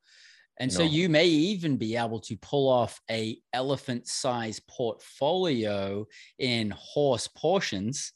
[0.60, 4.62] And you so know, you may even be able to pull off a elephant size
[4.70, 6.06] portfolio
[6.40, 8.14] in horse portions,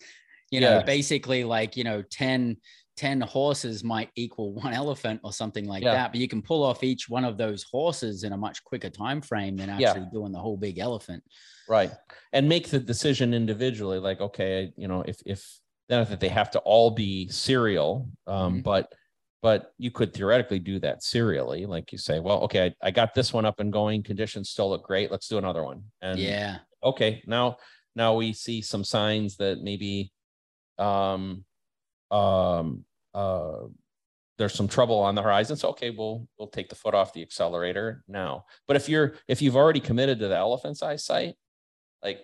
[0.51, 2.57] you know, basically like, you know, 10,
[2.97, 5.93] 10 horses might equal one elephant or something like yeah.
[5.93, 8.89] that but you can pull off each one of those horses in a much quicker
[8.89, 10.11] time frame than actually yeah.
[10.11, 11.23] doing the whole big elephant
[11.69, 11.91] right
[12.33, 15.59] and make the decision individually like okay you know if if
[15.89, 18.61] not that they have to all be serial um, mm-hmm.
[18.61, 18.91] but
[19.47, 23.13] but you could theoretically do that serially like you say well okay I, I, got
[23.13, 25.83] this one up and going conditions still look great let's do another one.
[26.01, 26.57] And yeah.
[26.83, 27.55] okay now
[27.95, 30.11] now we see some signs that maybe
[30.77, 31.45] um
[32.11, 32.83] um
[33.13, 33.59] uh
[34.37, 37.21] there's some trouble on the horizon so okay we'll we'll take the foot off the
[37.21, 38.43] accelerator now.
[38.67, 41.35] But if you're if you've already committed to the elephant's eye site
[42.03, 42.19] like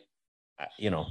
[0.78, 1.07] you know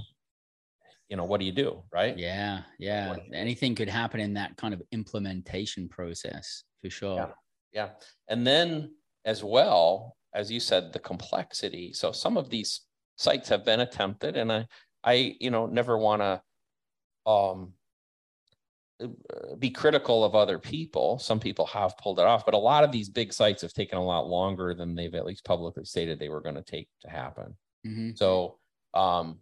[1.13, 2.19] you know what do you do right?
[2.19, 3.15] Yeah yeah.
[3.35, 7.17] Anything could happen in that kind of implementation process for sure.
[7.17, 7.29] yeah.
[7.75, 7.89] yeah
[8.29, 8.95] and then
[9.27, 11.93] as well as you said the complexity.
[11.93, 12.81] So some of these
[13.19, 14.67] sites have been attempted and i
[15.05, 17.75] i you know never want to um
[19.59, 21.19] be critical of other people.
[21.19, 23.99] Some people have pulled it off but a lot of these big sites have taken
[23.99, 27.11] a lot longer than they've at least publicly stated they were going to take to
[27.11, 27.55] happen.
[27.87, 28.13] Mm-hmm.
[28.15, 28.57] so
[28.95, 29.41] um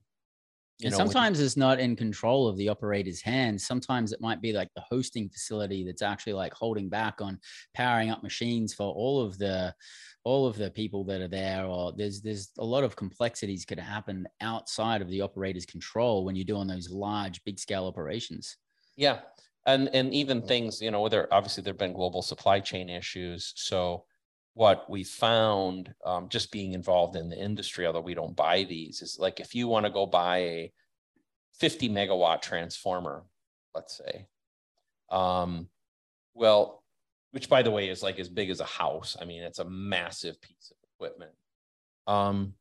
[0.82, 3.66] and know, sometimes it's not in control of the operator's hands.
[3.66, 7.38] Sometimes it might be like the hosting facility that's actually like holding back on
[7.74, 9.74] powering up machines for all of the
[10.24, 11.64] all of the people that are there.
[11.64, 16.36] Or there's there's a lot of complexities could happen outside of the operator's control when
[16.36, 18.56] you're doing those large, big scale operations.
[18.96, 19.20] Yeah.
[19.66, 23.52] And and even things, you know, there obviously there have been global supply chain issues.
[23.56, 24.04] So
[24.54, 29.02] what we found um, just being involved in the industry, although we don't buy these,
[29.02, 30.72] is like if you want to go buy a
[31.58, 33.24] 50 megawatt transformer,
[33.74, 34.26] let's say,
[35.10, 35.68] um,
[36.34, 36.82] well,
[37.32, 39.16] which by the way is like as big as a house.
[39.20, 41.32] I mean, it's a massive piece of equipment.
[42.06, 42.54] Um,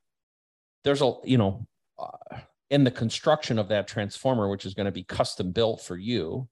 [0.84, 1.66] there's a, you know,
[1.98, 2.38] uh,
[2.70, 6.48] in the construction of that transformer, which is going to be custom built for you,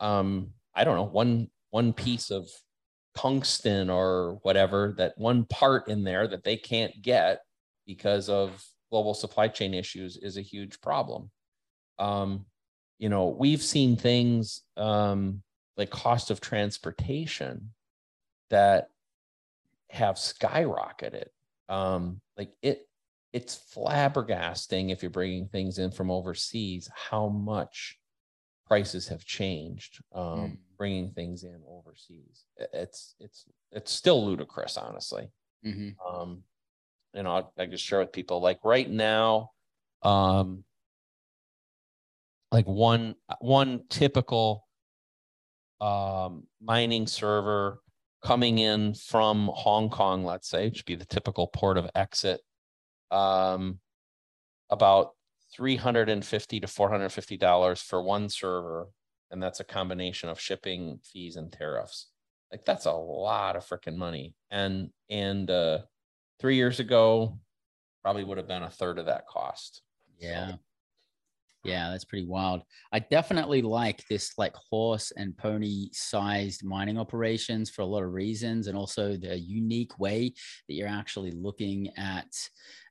[0.00, 2.48] um, I don't know, one one piece of
[3.16, 7.40] tungsten or whatever that one part in there that they can't get
[7.86, 11.30] because of global supply chain issues is a huge problem.
[11.98, 12.46] Um,
[12.98, 15.42] you know we've seen things um,
[15.76, 17.72] like cost of transportation
[18.50, 18.88] that
[19.90, 21.28] have skyrocketed.
[21.68, 22.86] Um, like it
[23.32, 27.98] it's flabbergasting if you're bringing things in from overseas how much
[28.66, 30.02] prices have changed.
[30.12, 30.56] Um, mm.
[30.80, 32.46] Bringing things in overseas.
[32.72, 35.28] It's it's it's still ludicrous honestly.
[35.64, 35.90] Mm-hmm.
[36.02, 36.42] um,
[37.12, 39.50] you know I, I just share with people like right now
[40.02, 40.64] um,
[42.50, 44.66] like one one typical
[45.82, 47.80] um, mining server
[48.24, 52.40] coming in from Hong Kong, let's say, which would be the typical port of exit,
[53.10, 53.80] um,
[54.70, 55.10] about
[55.54, 58.88] 350 to 450 dollars for one server
[59.30, 62.08] and that's a combination of shipping fees and tariffs
[62.50, 65.78] like that's a lot of freaking money and and uh
[66.40, 67.38] three years ago
[68.02, 69.82] probably would have been a third of that cost
[70.18, 70.58] yeah so.
[71.64, 72.62] yeah that's pretty wild
[72.92, 78.12] i definitely like this like horse and pony sized mining operations for a lot of
[78.12, 80.32] reasons and also the unique way
[80.66, 82.32] that you're actually looking at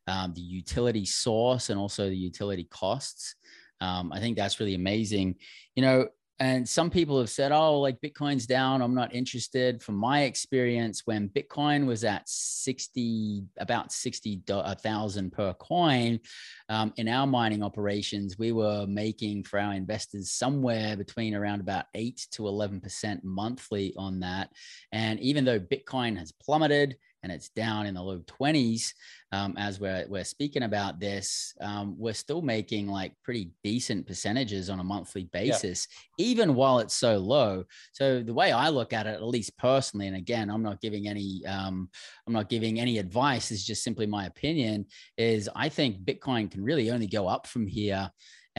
[0.09, 3.35] um, the utility source and also the utility costs.
[3.79, 5.35] Um, I think that's really amazing.
[5.75, 6.07] You know,
[6.41, 8.81] and some people have said, oh, like Bitcoin's down.
[8.81, 9.83] I'm not interested.
[9.83, 16.19] From my experience, when Bitcoin was at 60, about 60,000 per coin
[16.69, 21.85] um, in our mining operations, we were making for our investors somewhere between around about
[21.93, 24.49] 8 to 11% monthly on that.
[24.93, 28.93] And even though Bitcoin has plummeted, and it's down in the low 20s
[29.31, 34.69] um, as we're, we're speaking about this um, we're still making like pretty decent percentages
[34.69, 36.25] on a monthly basis yeah.
[36.25, 40.07] even while it's so low so the way i look at it at least personally
[40.07, 41.89] and again i'm not giving any um,
[42.27, 44.85] i'm not giving any advice it's just simply my opinion
[45.17, 48.09] is i think bitcoin can really only go up from here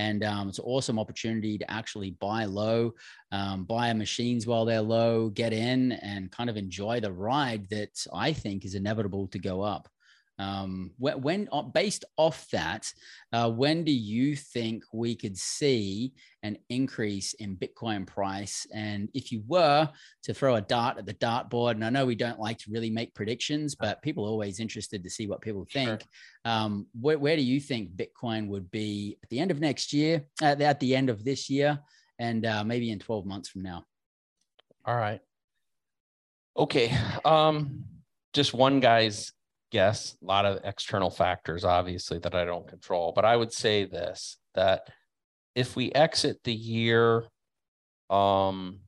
[0.00, 2.92] and um, it's an awesome opportunity to actually buy low,
[3.32, 7.94] um, buy machines while they're low, get in and kind of enjoy the ride that
[8.12, 9.88] I think is inevitable to go up.
[10.40, 12.90] Um, when, when uh, based off that,
[13.32, 18.66] uh, when do you think we could see an increase in Bitcoin price?
[18.72, 19.90] And if you were
[20.22, 22.88] to throw a dart at the dartboard, and I know we don't like to really
[22.88, 26.00] make predictions, but people are always interested to see what people think.
[26.00, 26.00] Sure.
[26.46, 30.24] Um, where, where, do you think Bitcoin would be at the end of next year,
[30.40, 31.78] at, at the end of this year,
[32.18, 33.84] and uh, maybe in 12 months from now?
[34.86, 35.20] All right.
[36.56, 36.96] Okay.
[37.26, 37.84] Um,
[38.32, 39.32] just one guy's
[39.70, 43.12] guess, a lot of external factors, obviously, that I don't control.
[43.14, 44.88] But I would say this that
[45.54, 47.24] if we exit the year
[48.08, 48.80] um,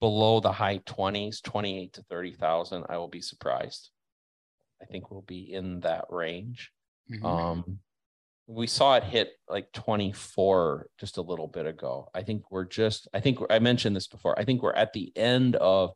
[0.00, 3.90] below the high 20s, 28 to 30,000, I will be surprised.
[4.80, 6.70] I think we'll be in that range.
[7.10, 7.26] Mm-hmm.
[7.26, 7.78] Um,
[8.46, 12.08] we saw it hit like 24 just a little bit ago.
[12.14, 14.38] I think we're just, I think I mentioned this before.
[14.38, 15.92] I think we're at the end of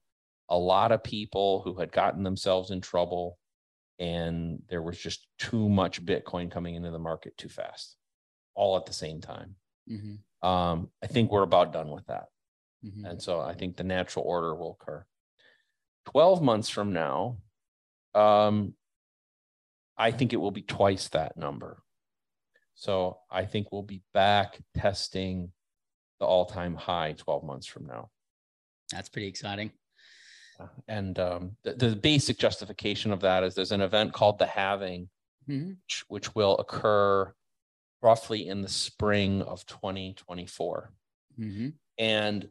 [0.48, 3.38] a lot of people who had gotten themselves in trouble
[3.98, 7.96] and there was just too much Bitcoin coming into the market too fast,
[8.54, 9.56] all at the same time.
[9.90, 10.48] Mm-hmm.
[10.48, 12.26] Um, I think we're about done with that.
[12.84, 13.04] Mm-hmm.
[13.04, 15.04] And so I think the natural order will occur.
[16.06, 17.38] 12 months from now,
[18.14, 18.74] um,
[19.96, 21.82] I think it will be twice that number.
[22.74, 25.52] So I think we'll be back testing
[26.18, 28.10] the all time high 12 months from now.
[28.90, 29.70] That's pretty exciting.
[30.88, 35.08] And um, the, the, basic justification of that is there's an event called the halving,
[35.48, 35.72] mm-hmm.
[35.84, 37.32] which, which, will occur
[38.02, 40.92] roughly in the spring of 2024.
[41.38, 41.68] Mm-hmm.
[41.98, 42.48] And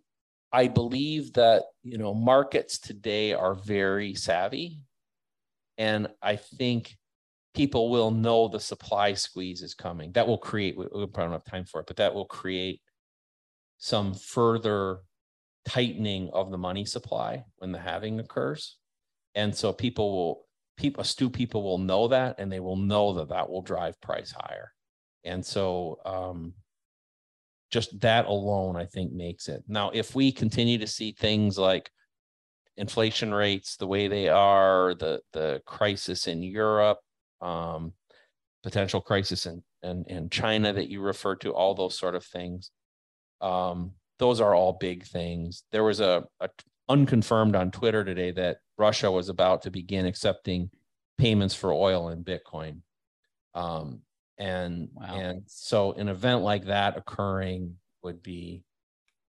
[0.51, 4.79] I believe that you know markets today are very savvy,
[5.77, 6.97] and I think
[7.53, 10.11] people will know the supply squeeze is coming.
[10.13, 10.77] That will create.
[10.77, 12.81] We, we probably don't have time for it, but that will create
[13.77, 14.99] some further
[15.65, 18.77] tightening of the money supply when the halving occurs.
[19.35, 20.45] And so people will,
[20.77, 24.33] people, astute people will know that and they will know that that will drive price
[24.37, 24.73] higher.
[25.23, 26.53] And so um,
[27.71, 29.63] just that alone, I think, makes it.
[29.67, 31.89] Now, if we continue to see things like
[32.77, 36.99] inflation rates the way they are, the the crisis in Europe,
[37.41, 37.93] um,
[38.63, 42.71] potential crisis in, in in China that you refer to, all those sort of things,
[43.39, 45.63] um, those are all big things.
[45.71, 46.49] There was a, a
[46.87, 50.69] unconfirmed on Twitter today that Russia was about to begin accepting
[51.17, 52.81] payments for oil in Bitcoin.
[53.55, 54.03] Um,
[54.37, 55.15] and wow.
[55.15, 58.63] and so an event like that occurring would be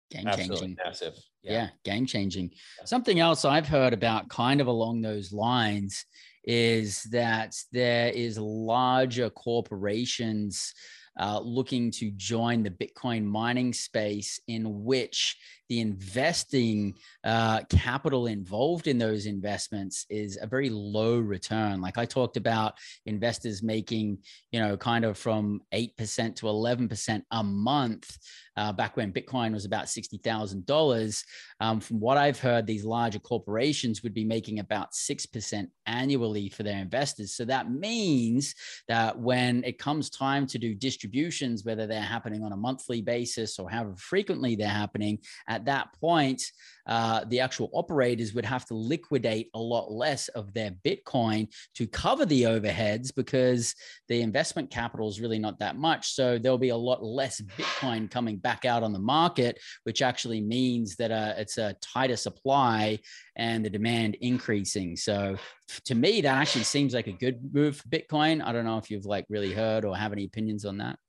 [0.10, 1.52] game changing massive yeah.
[1.52, 2.86] yeah game changing yeah.
[2.86, 6.06] something else i've heard about kind of along those lines
[6.44, 10.74] is that there is larger corporations
[11.20, 15.38] uh, looking to join the Bitcoin mining space, in which
[15.70, 21.82] the investing uh, capital involved in those investments is a very low return.
[21.82, 24.20] Like I talked about investors making,
[24.52, 28.18] you know, kind of from 8% to 11% a month
[28.58, 31.24] uh, back when Bitcoin was about $60,000.
[31.60, 36.64] Um, from what I've heard, these larger corporations would be making about 6% annually for
[36.64, 37.34] their investors.
[37.36, 38.56] So that means
[38.88, 43.60] that when it comes time to do distributions, whether they're happening on a monthly basis
[43.60, 45.20] or however frequently they're happening,
[45.58, 46.44] at that point,
[46.86, 51.88] uh, the actual operators would have to liquidate a lot less of their Bitcoin to
[51.88, 53.74] cover the overheads because
[54.08, 56.14] the investment capital is really not that much.
[56.14, 60.42] So there'll be a lot less Bitcoin coming back out on the market, which actually
[60.42, 63.00] means that uh, it's a tighter supply
[63.36, 64.96] and the demand increasing.
[64.96, 65.38] So
[65.86, 68.46] to me, that actually seems like a good move for Bitcoin.
[68.46, 71.00] I don't know if you've like really heard or have any opinions on that.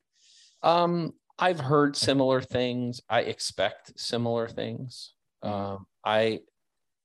[0.62, 3.00] Um, I've heard similar things.
[3.08, 5.12] I expect similar things.
[5.44, 5.54] Mm-hmm.
[5.54, 6.40] Um, I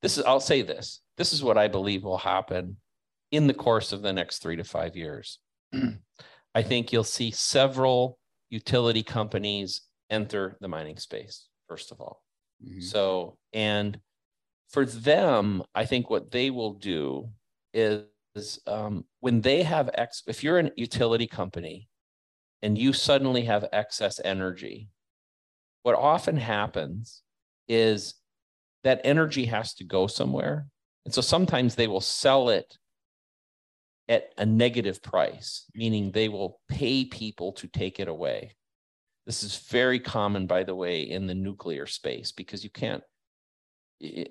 [0.01, 1.01] this is I'll say this.
[1.17, 2.77] This is what I believe will happen
[3.31, 5.39] in the course of the next three to five years.
[6.55, 8.19] I think you'll see several
[8.49, 12.21] utility companies enter the mining space, first of all.
[12.63, 12.81] Mm-hmm.
[12.81, 13.99] So, and
[14.69, 17.29] for them, I think what they will do
[17.73, 21.87] is um, when they have X, if you're a utility company
[22.63, 24.89] and you suddenly have excess energy,
[25.83, 27.21] what often happens
[27.67, 28.15] is
[28.83, 30.67] that energy has to go somewhere
[31.05, 32.77] And so sometimes they will sell it
[34.07, 38.55] at a negative price, meaning they will pay people to take it away.
[39.25, 43.03] This is very common, by the way, in the nuclear space because you can't.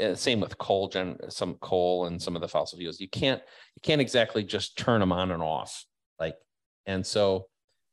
[0.00, 3.00] Uh, same with coal, gen, some coal and some of the fossil fuels.
[3.00, 3.40] You can't
[3.76, 5.84] you can't exactly just turn them on and off,
[6.18, 6.36] like.
[6.86, 7.48] And so,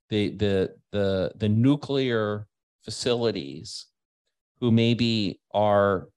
[0.09, 2.47] the the the the nuclear
[2.83, 3.85] facilities,
[4.59, 6.07] who maybe are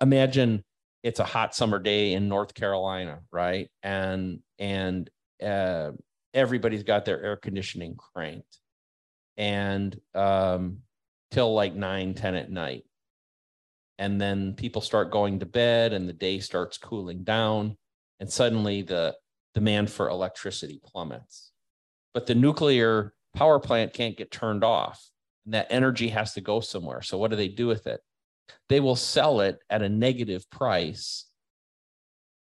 [0.00, 0.64] imagine
[1.02, 3.68] it's a hot summer day in North Carolina, right?
[3.82, 5.10] And and
[5.44, 5.92] uh,
[6.32, 8.58] everybody's got their air conditioning cranked,
[9.36, 10.78] and um,
[11.30, 12.84] till like 9, 10 at night,
[13.98, 17.76] and then people start going to bed, and the day starts cooling down,
[18.20, 19.16] and suddenly the
[19.54, 21.50] demand for electricity plummets.
[22.14, 25.10] But the nuclear power plant can't get turned off,
[25.44, 27.02] and that energy has to go somewhere.
[27.02, 28.00] So what do they do with it?
[28.68, 31.26] they will sell it at a negative price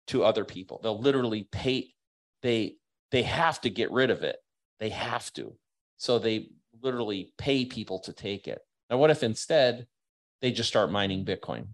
[0.07, 0.79] to other people.
[0.81, 1.93] They'll literally pay
[2.41, 2.75] they
[3.11, 4.37] they have to get rid of it.
[4.79, 5.55] They have to.
[5.97, 8.59] So they literally pay people to take it.
[8.89, 9.87] Now what if instead
[10.41, 11.67] they just start mining Bitcoin?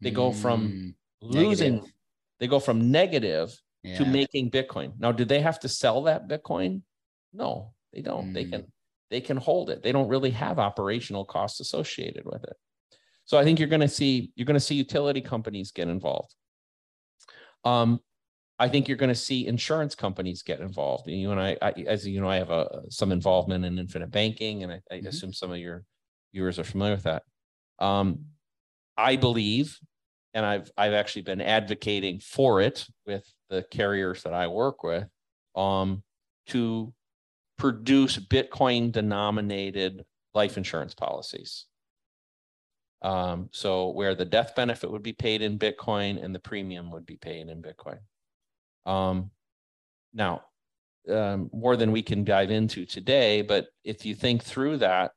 [0.00, 1.92] They go from mm, losing negative.
[2.38, 3.98] they go from negative yeah.
[3.98, 4.92] to making Bitcoin.
[4.98, 6.82] Now do they have to sell that Bitcoin?
[7.32, 8.30] No, they don't.
[8.30, 8.34] Mm.
[8.34, 8.72] They can
[9.10, 9.82] they can hold it.
[9.82, 12.56] They don't really have operational costs associated with it.
[13.24, 16.34] So I think you're going to see you're going to see utility companies get involved.
[17.64, 18.00] Um,
[18.58, 21.08] I think you're going to see insurance companies get involved.
[21.08, 24.10] And you and I, I, as you know, I have a, some involvement in infinite
[24.10, 25.06] banking, and I, I mm-hmm.
[25.06, 25.84] assume some of your
[26.34, 27.22] viewers are familiar with that.
[27.78, 28.26] Um,
[28.96, 29.78] I believe,
[30.34, 35.08] and I've I've actually been advocating for it with the carriers that I work with,
[35.56, 36.02] um,
[36.48, 36.92] to
[37.60, 41.66] produce Bitcoin denominated life insurance policies.
[43.02, 47.04] Um, so where the death benefit would be paid in Bitcoin and the premium would
[47.04, 47.98] be paid in Bitcoin.
[48.90, 49.30] Um,
[50.14, 50.40] now,
[51.10, 55.12] um, more than we can dive into today, but if you think through that,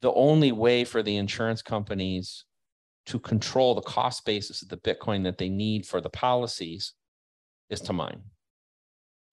[0.00, 2.46] the only way for the insurance companies
[3.04, 6.94] to control the cost basis of the Bitcoin that they need for the policies
[7.68, 8.22] is to mine.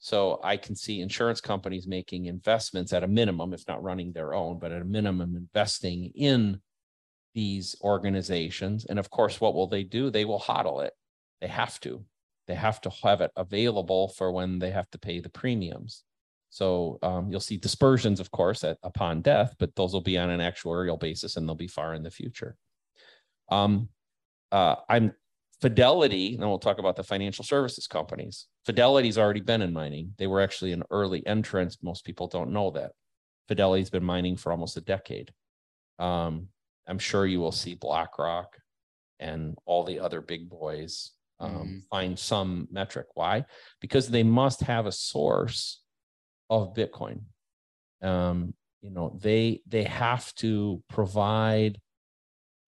[0.03, 4.33] So I can see insurance companies making investments at a minimum, if not running their
[4.33, 6.59] own, but at a minimum investing in
[7.33, 8.83] these organizations.
[8.83, 10.09] And of course, what will they do?
[10.09, 10.91] They will hodl it.
[11.39, 12.03] They have to.
[12.49, 16.03] They have to have it available for when they have to pay the premiums.
[16.49, 20.29] So um, you'll see dispersions, of course, at, upon death, but those will be on
[20.29, 22.57] an actuarial basis and they'll be far in the future.
[23.49, 23.87] Um,
[24.51, 25.13] uh, I'm
[25.63, 28.47] Fidelity, and we'll talk about the financial services companies.
[28.65, 30.13] Fidelity's already been in mining.
[30.17, 31.77] They were actually an early entrant.
[31.81, 32.91] Most people don't know that.
[33.47, 35.31] Fidelity's been mining for almost a decade.
[35.99, 36.49] Um,
[36.85, 38.57] I'm sure you will see BlackRock
[39.21, 41.77] and all the other big boys um, mm-hmm.
[41.89, 43.07] find some metric.
[43.13, 43.45] Why?
[43.79, 45.81] Because they must have a source
[46.49, 47.21] of Bitcoin.
[48.01, 51.79] Um, you know, they they have to provide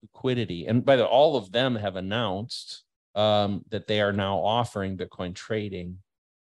[0.00, 2.84] liquidity, and by the way, all of them have announced
[3.16, 5.98] um, that they are now offering Bitcoin trading.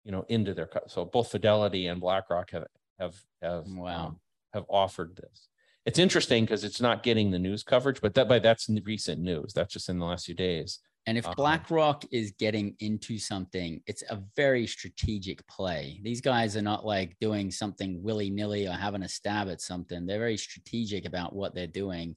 [0.04, 2.66] You know, into their so both Fidelity and BlackRock have
[3.00, 4.06] have have wow.
[4.06, 4.20] Um,
[4.52, 5.48] have offered this
[5.86, 9.52] it's interesting because it's not getting the news coverage, but that by that's recent news.
[9.54, 10.80] That's just in the last few days.
[11.06, 16.00] And if um, BlackRock is getting into something, it's a very strategic play.
[16.02, 20.04] These guys are not like doing something willy nilly or having a stab at something.
[20.04, 22.16] They're very strategic about what they're doing.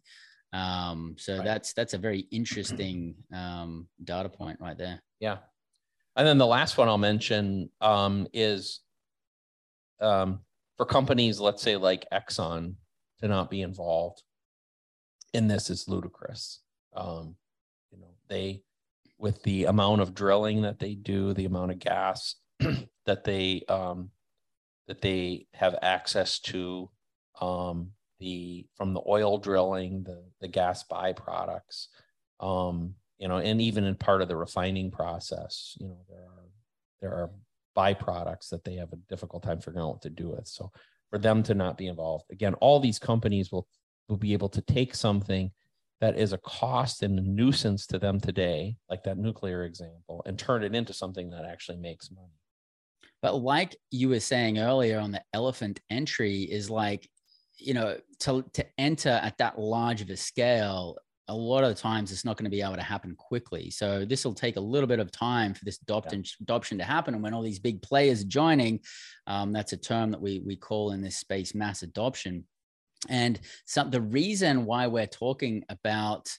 [0.52, 1.46] Um, so right.
[1.46, 5.02] that's that's a very interesting um, data point right there.
[5.20, 5.38] Yeah,
[6.16, 8.82] and then the last one I'll mention um, is
[10.02, 10.40] um,
[10.78, 12.76] for companies, let's say like Exxon,
[13.22, 14.24] to not be involved
[15.34, 16.62] in this is ludicrous.
[16.96, 17.36] Um,
[17.92, 18.64] you know, they
[19.18, 22.36] with the amount of drilling that they do, the amount of gas
[23.06, 24.10] that they um,
[24.88, 26.90] that they have access to,
[27.40, 31.88] um, the from the oil drilling, the the gas byproducts,
[32.40, 36.50] um, you know, and even in part of the refining process, you know, there are
[37.02, 37.32] there are
[37.78, 40.48] byproducts that they have a difficult time figuring out what to do with.
[40.48, 40.72] So
[41.10, 42.26] for them to not be involved.
[42.32, 43.68] Again, all these companies will
[44.08, 45.52] will be able to take something
[46.02, 50.40] that is a cost and a nuisance to them today, like that nuclear example, and
[50.40, 52.34] turn it into something that actually makes money.
[53.22, 57.10] But like you were saying earlier on the elephant entry is like,
[57.60, 60.98] you know, to to enter at that large of a scale,
[61.30, 63.70] a lot of the times it's not going to be able to happen quickly.
[63.70, 66.32] So this will take a little bit of time for this adoption, yeah.
[66.42, 67.14] adoption to happen.
[67.14, 68.80] And when all these big players are joining,
[69.28, 72.46] um, that's a term that we, we call in this space mass adoption.
[73.08, 76.30] And some, the reason why we're talking about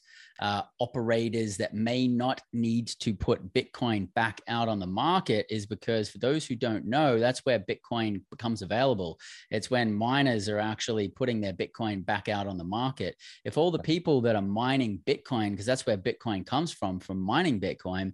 [0.41, 5.67] uh, operators that may not need to put Bitcoin back out on the market is
[5.67, 9.19] because, for those who don't know, that's where Bitcoin becomes available.
[9.51, 13.17] It's when miners are actually putting their Bitcoin back out on the market.
[13.45, 17.21] If all the people that are mining Bitcoin, because that's where Bitcoin comes from, from
[17.21, 18.13] mining Bitcoin,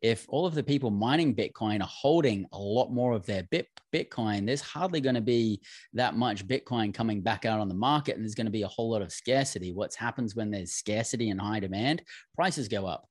[0.00, 3.68] if all of the people mining Bitcoin are holding a lot more of their bit,
[3.92, 5.60] Bitcoin, there's hardly going to be
[5.94, 8.68] that much Bitcoin coming back out on the market, and there's going to be a
[8.68, 9.72] whole lot of scarcity.
[9.72, 12.02] What happens when there's scarcity and high demand?
[12.34, 13.08] Prices go up.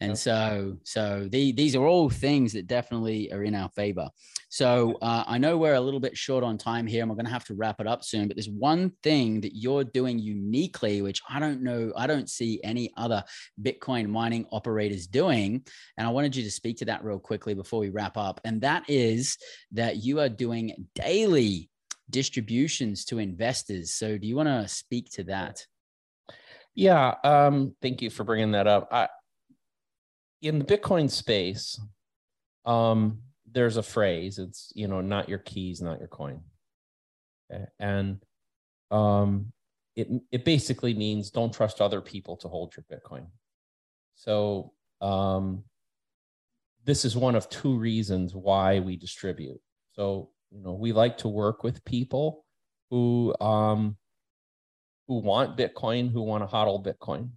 [0.00, 0.18] And yep.
[0.18, 4.10] so, so the, these are all things that definitely are in our favor.
[4.48, 7.26] So uh, I know we're a little bit short on time here, and we're going
[7.26, 8.28] to have to wrap it up soon.
[8.28, 12.60] But there's one thing that you're doing uniquely, which I don't know, I don't see
[12.62, 13.24] any other
[13.60, 15.64] Bitcoin mining operators doing.
[15.96, 18.40] And I wanted you to speak to that real quickly before we wrap up.
[18.44, 19.36] And that is
[19.72, 21.70] that you are doing daily
[22.10, 23.94] distributions to investors.
[23.94, 25.66] So do you want to speak to that?
[26.76, 28.88] Yeah, um, thank you for bringing that up.
[28.92, 29.08] I,
[30.42, 31.80] in the Bitcoin space,
[32.66, 34.38] um, there's a phrase.
[34.38, 36.42] It's you know, not your keys, not your coin,
[37.80, 38.22] and
[38.90, 39.52] um,
[39.96, 43.26] it it basically means don't trust other people to hold your Bitcoin.
[44.14, 45.64] So um,
[46.84, 49.60] this is one of two reasons why we distribute.
[49.92, 52.44] So you know, we like to work with people
[52.90, 53.96] who um,
[55.08, 57.30] who want Bitcoin, who want to hodl Bitcoin,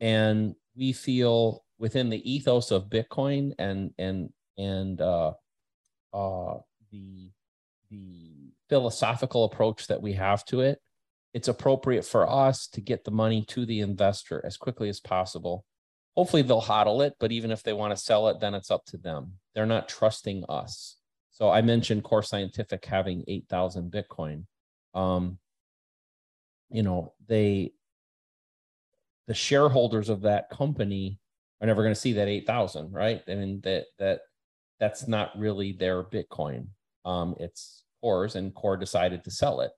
[0.00, 5.32] and we feel within the ethos of Bitcoin and and and uh,
[6.12, 6.58] uh,
[6.90, 7.30] the
[7.90, 10.80] the philosophical approach that we have to it,
[11.34, 15.64] it's appropriate for us to get the money to the investor as quickly as possible.
[16.16, 18.84] Hopefully they'll hodl it, but even if they want to sell it, then it's up
[18.86, 19.32] to them.
[19.54, 20.96] They're not trusting us.
[21.30, 24.44] So I mentioned Core Scientific having 8,000 Bitcoin.
[24.94, 25.38] Um,
[26.72, 27.72] you know, they,
[29.26, 31.18] the shareholders of that company
[31.62, 33.22] are never going to see that 8000 right?
[33.28, 34.20] I mean that that
[34.80, 36.66] that's not really their bitcoin.
[37.04, 39.70] Um it's core's and core decided to sell it.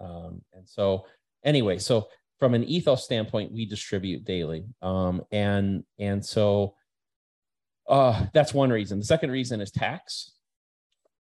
[0.00, 1.04] Um and so
[1.44, 2.08] anyway so
[2.38, 4.64] from an ethos standpoint we distribute daily.
[4.80, 6.76] Um and and so
[7.88, 9.00] uh that's one reason.
[9.00, 10.30] The second reason is tax.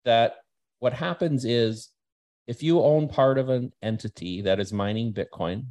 [0.05, 0.37] That
[0.81, 1.89] what happens is
[2.51, 5.65] if you own part of an entity that is mining bitcoin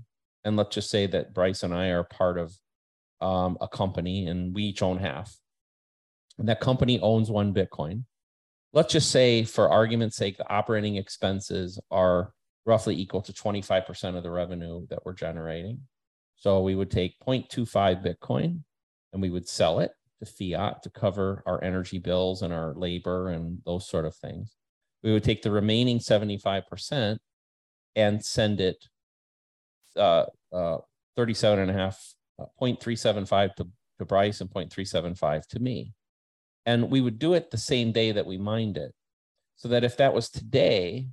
[0.44, 2.54] and let's just say that bryce and i are part of
[3.22, 5.38] um, a company and we each own half.
[6.38, 8.04] And that company owns one Bitcoin.
[8.72, 12.34] Let's just say, for argument's sake, the operating expenses are
[12.66, 15.82] roughly equal to 25% of the revenue that we're generating.
[16.36, 18.62] So we would take 0.25 Bitcoin
[19.12, 23.30] and we would sell it to fiat to cover our energy bills and our labor
[23.30, 24.56] and those sort of things.
[25.04, 27.18] We would take the remaining 75%
[27.96, 28.88] and send it
[29.96, 30.78] uh, uh,
[31.16, 33.68] 37 and a half uh, 0.375 to,
[34.00, 35.94] to Bryce and 0.375 to me.
[36.66, 38.94] And we would do it the same day that we mined it.
[39.56, 41.10] So that if that was today,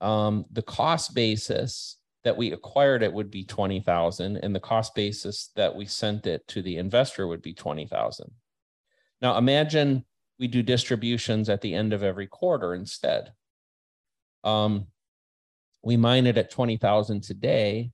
[0.00, 5.50] um, the cost basis that we acquired it would be 20,000 and the cost basis
[5.56, 8.30] that we sent it to the investor would be 20,000.
[9.22, 10.04] Now imagine
[10.40, 13.32] we do distributions at the end of every quarter instead.
[14.42, 14.86] Um,
[15.84, 17.90] we mine it at 20,000 today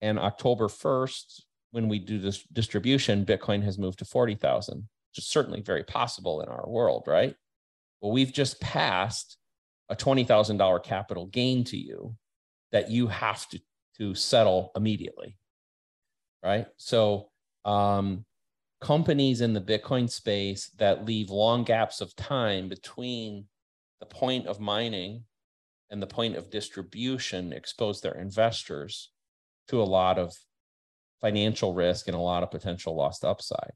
[0.00, 1.42] and October 1st
[1.72, 6.40] when we do this distribution, Bitcoin has moved to 40,000, which is certainly very possible
[6.40, 7.34] in our world, right?
[8.00, 9.36] Well, we've just passed
[9.88, 12.16] a $20,000 capital gain to you
[12.72, 13.60] that you have to,
[13.98, 15.36] to settle immediately,
[16.44, 16.66] right?
[16.76, 17.30] So,
[17.64, 18.24] um,
[18.84, 23.46] companies in the Bitcoin space that leave long gaps of time between
[23.98, 25.24] the point of mining
[25.88, 29.10] and the point of distribution expose their investors
[29.68, 30.34] to a lot of
[31.22, 33.72] financial risk and a lot of potential lost upside.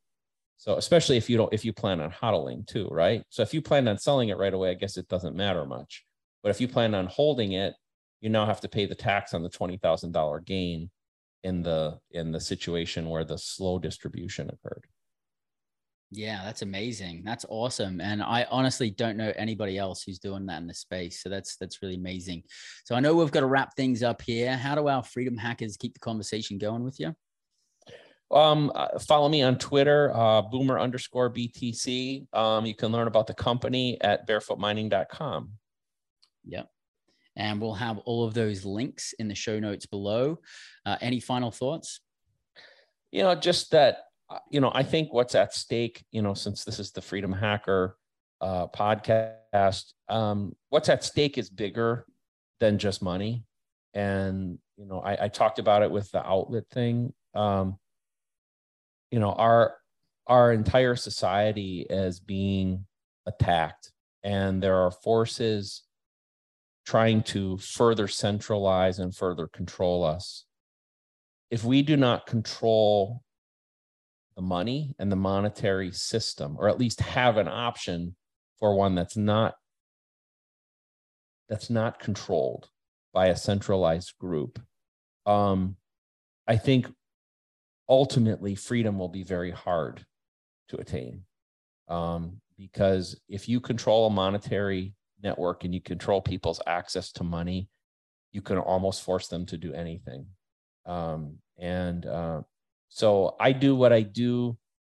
[0.59, 3.23] So especially if you don't if you plan on hodling too, right?
[3.31, 6.05] So if you plan on selling it right away, I guess it doesn't matter much.
[6.43, 7.73] But if you plan on holding it,
[8.21, 10.91] you now have to pay the tax on the twenty thousand dollar gain
[11.45, 14.85] in the in the situation where the slow distribution occurred.
[16.11, 17.23] Yeah, that's amazing.
[17.25, 18.01] That's awesome.
[18.01, 21.23] And I honestly don't know anybody else who's doing that in the space.
[21.23, 22.45] So that's that's really amazing.
[22.85, 24.57] So I know we've got to wrap things up here.
[24.57, 27.15] How do our freedom hackers keep the conversation going with you?
[28.31, 32.33] Um, uh, follow me on Twitter, uh, boomer underscore BTC.
[32.35, 35.51] Um, you can learn about the company at barefootmining.com.
[36.47, 36.69] Yep.
[37.37, 40.41] And we'll have all of those links in the show notes below.
[40.85, 42.01] Uh, any final thoughts?
[43.13, 44.08] You know, just that,
[44.51, 47.97] you know, I think what's at stake, you know, since this is the Freedom Hacker
[48.41, 52.07] uh, podcast, um, what's at stake is bigger
[52.61, 53.45] than just money.
[53.95, 57.13] And, you know, I, I talked about it with the outlet thing.
[57.35, 57.79] Um,
[59.11, 59.75] you know, our
[60.27, 62.85] our entire society is being
[63.27, 63.93] attacked,
[64.23, 65.85] and there are forces
[66.85, 70.45] trying to further centralize and further control us.
[71.51, 73.23] If we do not control
[74.39, 78.15] the money and the monetary system, or at least have an option
[78.61, 79.57] for one that's not
[81.49, 82.69] that's not controlled
[83.13, 84.61] by a centralized group,
[85.27, 85.75] um,
[86.47, 86.87] I think
[87.89, 90.07] ultimately freedom will be very hard
[90.69, 91.25] to attain.
[91.89, 97.69] Um, because if you control a monetary network and you control people's access to money,
[98.31, 100.27] you can almost force them to do anything.
[100.87, 102.43] Um, and uh,
[102.89, 104.57] so I do what I do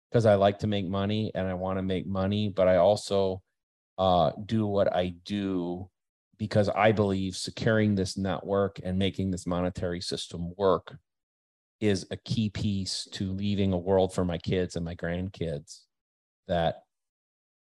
[0.10, 3.42] because I like to make money and I want to make money, but I also
[3.98, 5.90] uh, do what I do
[6.38, 10.98] because I believe securing this network and making this monetary system work
[11.82, 15.82] is a key piece to leaving a world for my kids and my grandkids
[16.48, 16.84] that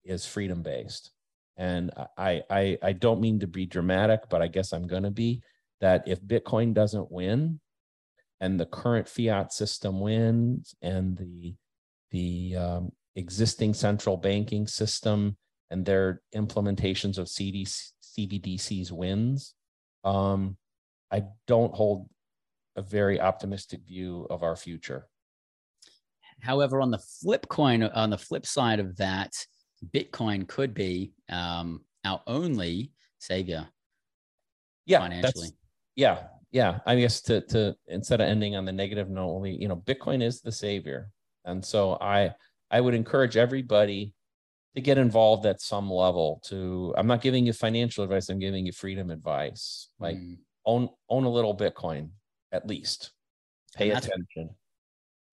[0.05, 1.11] is freedom based.
[1.57, 5.11] And I, I, I don't mean to be dramatic, but I guess I'm going to
[5.11, 5.43] be
[5.81, 7.61] that if Bitcoin doesn't win
[8.41, 11.55] and the current fiat system wins and the,
[12.11, 15.37] the um, existing central banking system
[15.71, 19.55] and their implementations of CDC, CBDCs wins,
[20.05, 20.57] um,
[21.11, 22.09] I don't hold
[22.77, 25.07] a very optimistic view of our future.
[26.41, 29.33] However, on the flip coin, on the flip side of that,
[29.95, 33.67] Bitcoin could be um, our only savior.
[34.85, 35.49] Yeah, financially.
[35.97, 36.81] Yeah, yeah.
[36.86, 40.23] I guess to to instead of ending on the negative note, only you know, Bitcoin
[40.23, 41.10] is the savior,
[41.44, 42.32] and so I
[42.70, 44.12] I would encourage everybody
[44.74, 46.40] to get involved at some level.
[46.47, 48.28] To I'm not giving you financial advice.
[48.28, 49.89] I'm giving you freedom advice.
[49.98, 50.39] Like mm.
[50.64, 52.10] own own a little Bitcoin
[52.52, 53.12] at least.
[53.77, 54.51] Pay attention.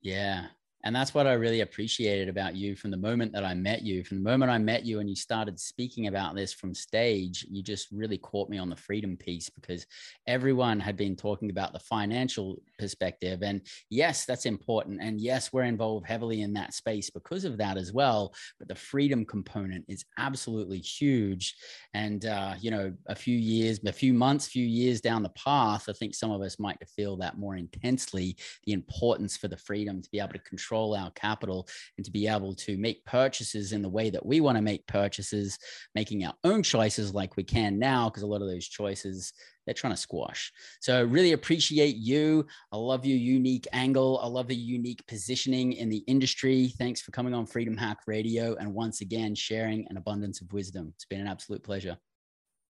[0.02, 0.48] Yeah,
[0.86, 4.04] and that's what I really appreciated about you from the moment that I met you.
[4.04, 7.64] From the moment I met you and you started speaking about this from stage, you
[7.64, 9.86] just really caught me on the freedom piece because
[10.28, 13.44] everyone had been talking about the financial perspective.
[13.44, 15.00] And yes, that's important.
[15.02, 18.34] And yes, we're involved heavily in that space because of that as well.
[18.60, 21.56] But the freedom component is absolutely huge.
[21.94, 25.30] And, uh, you know, a few years, a few months, a few years down the
[25.30, 28.36] path, I think some of us might feel that more intensely
[28.66, 31.68] the importance for the freedom to be able to control control our capital
[31.98, 34.86] and to be able to make purchases in the way that we want to make
[34.88, 35.60] purchases,
[35.94, 39.34] making our own choices like we can now, because a lot of those choices
[39.66, 40.52] they're trying to squash.
[40.82, 42.45] So really appreciate you.
[42.72, 44.20] I love your unique angle.
[44.22, 46.74] I love the unique positioning in the industry.
[46.78, 50.91] Thanks for coming on Freedom Hack Radio and once again sharing an abundance of wisdom.
[50.95, 51.98] It's been an absolute pleasure.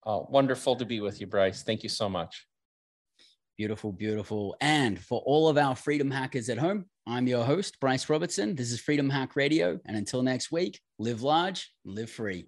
[0.05, 1.63] Oh, wonderful to be with you, Bryce.
[1.63, 2.45] Thank you so much.
[3.57, 4.55] Beautiful, beautiful.
[4.61, 8.55] And for all of our freedom hackers at home, I'm your host, Bryce Robertson.
[8.55, 9.79] This is Freedom Hack Radio.
[9.85, 12.47] And until next week, live large, live free.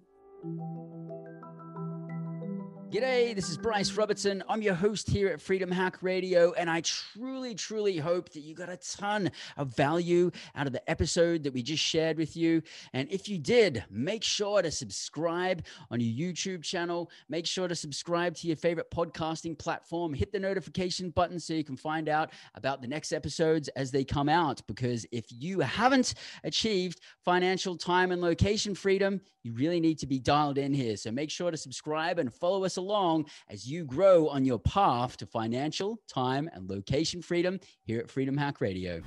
[2.90, 4.42] G'day, this is Bryce Robertson.
[4.48, 8.54] I'm your host here at Freedom Hack Radio, and I truly, truly hope that you
[8.54, 12.62] got a ton of value out of the episode that we just shared with you.
[12.94, 17.10] And if you did, make sure to subscribe on your YouTube channel.
[17.28, 20.14] Make sure to subscribe to your favorite podcasting platform.
[20.14, 24.02] Hit the notification button so you can find out about the next episodes as they
[24.02, 24.62] come out.
[24.66, 30.18] Because if you haven't achieved financial time and location freedom, you really need to be
[30.18, 30.96] dialed in here.
[30.96, 35.18] So make sure to subscribe and follow us along as you grow on your path
[35.18, 39.02] to financial, time, and location freedom here at Freedom Hack Radio.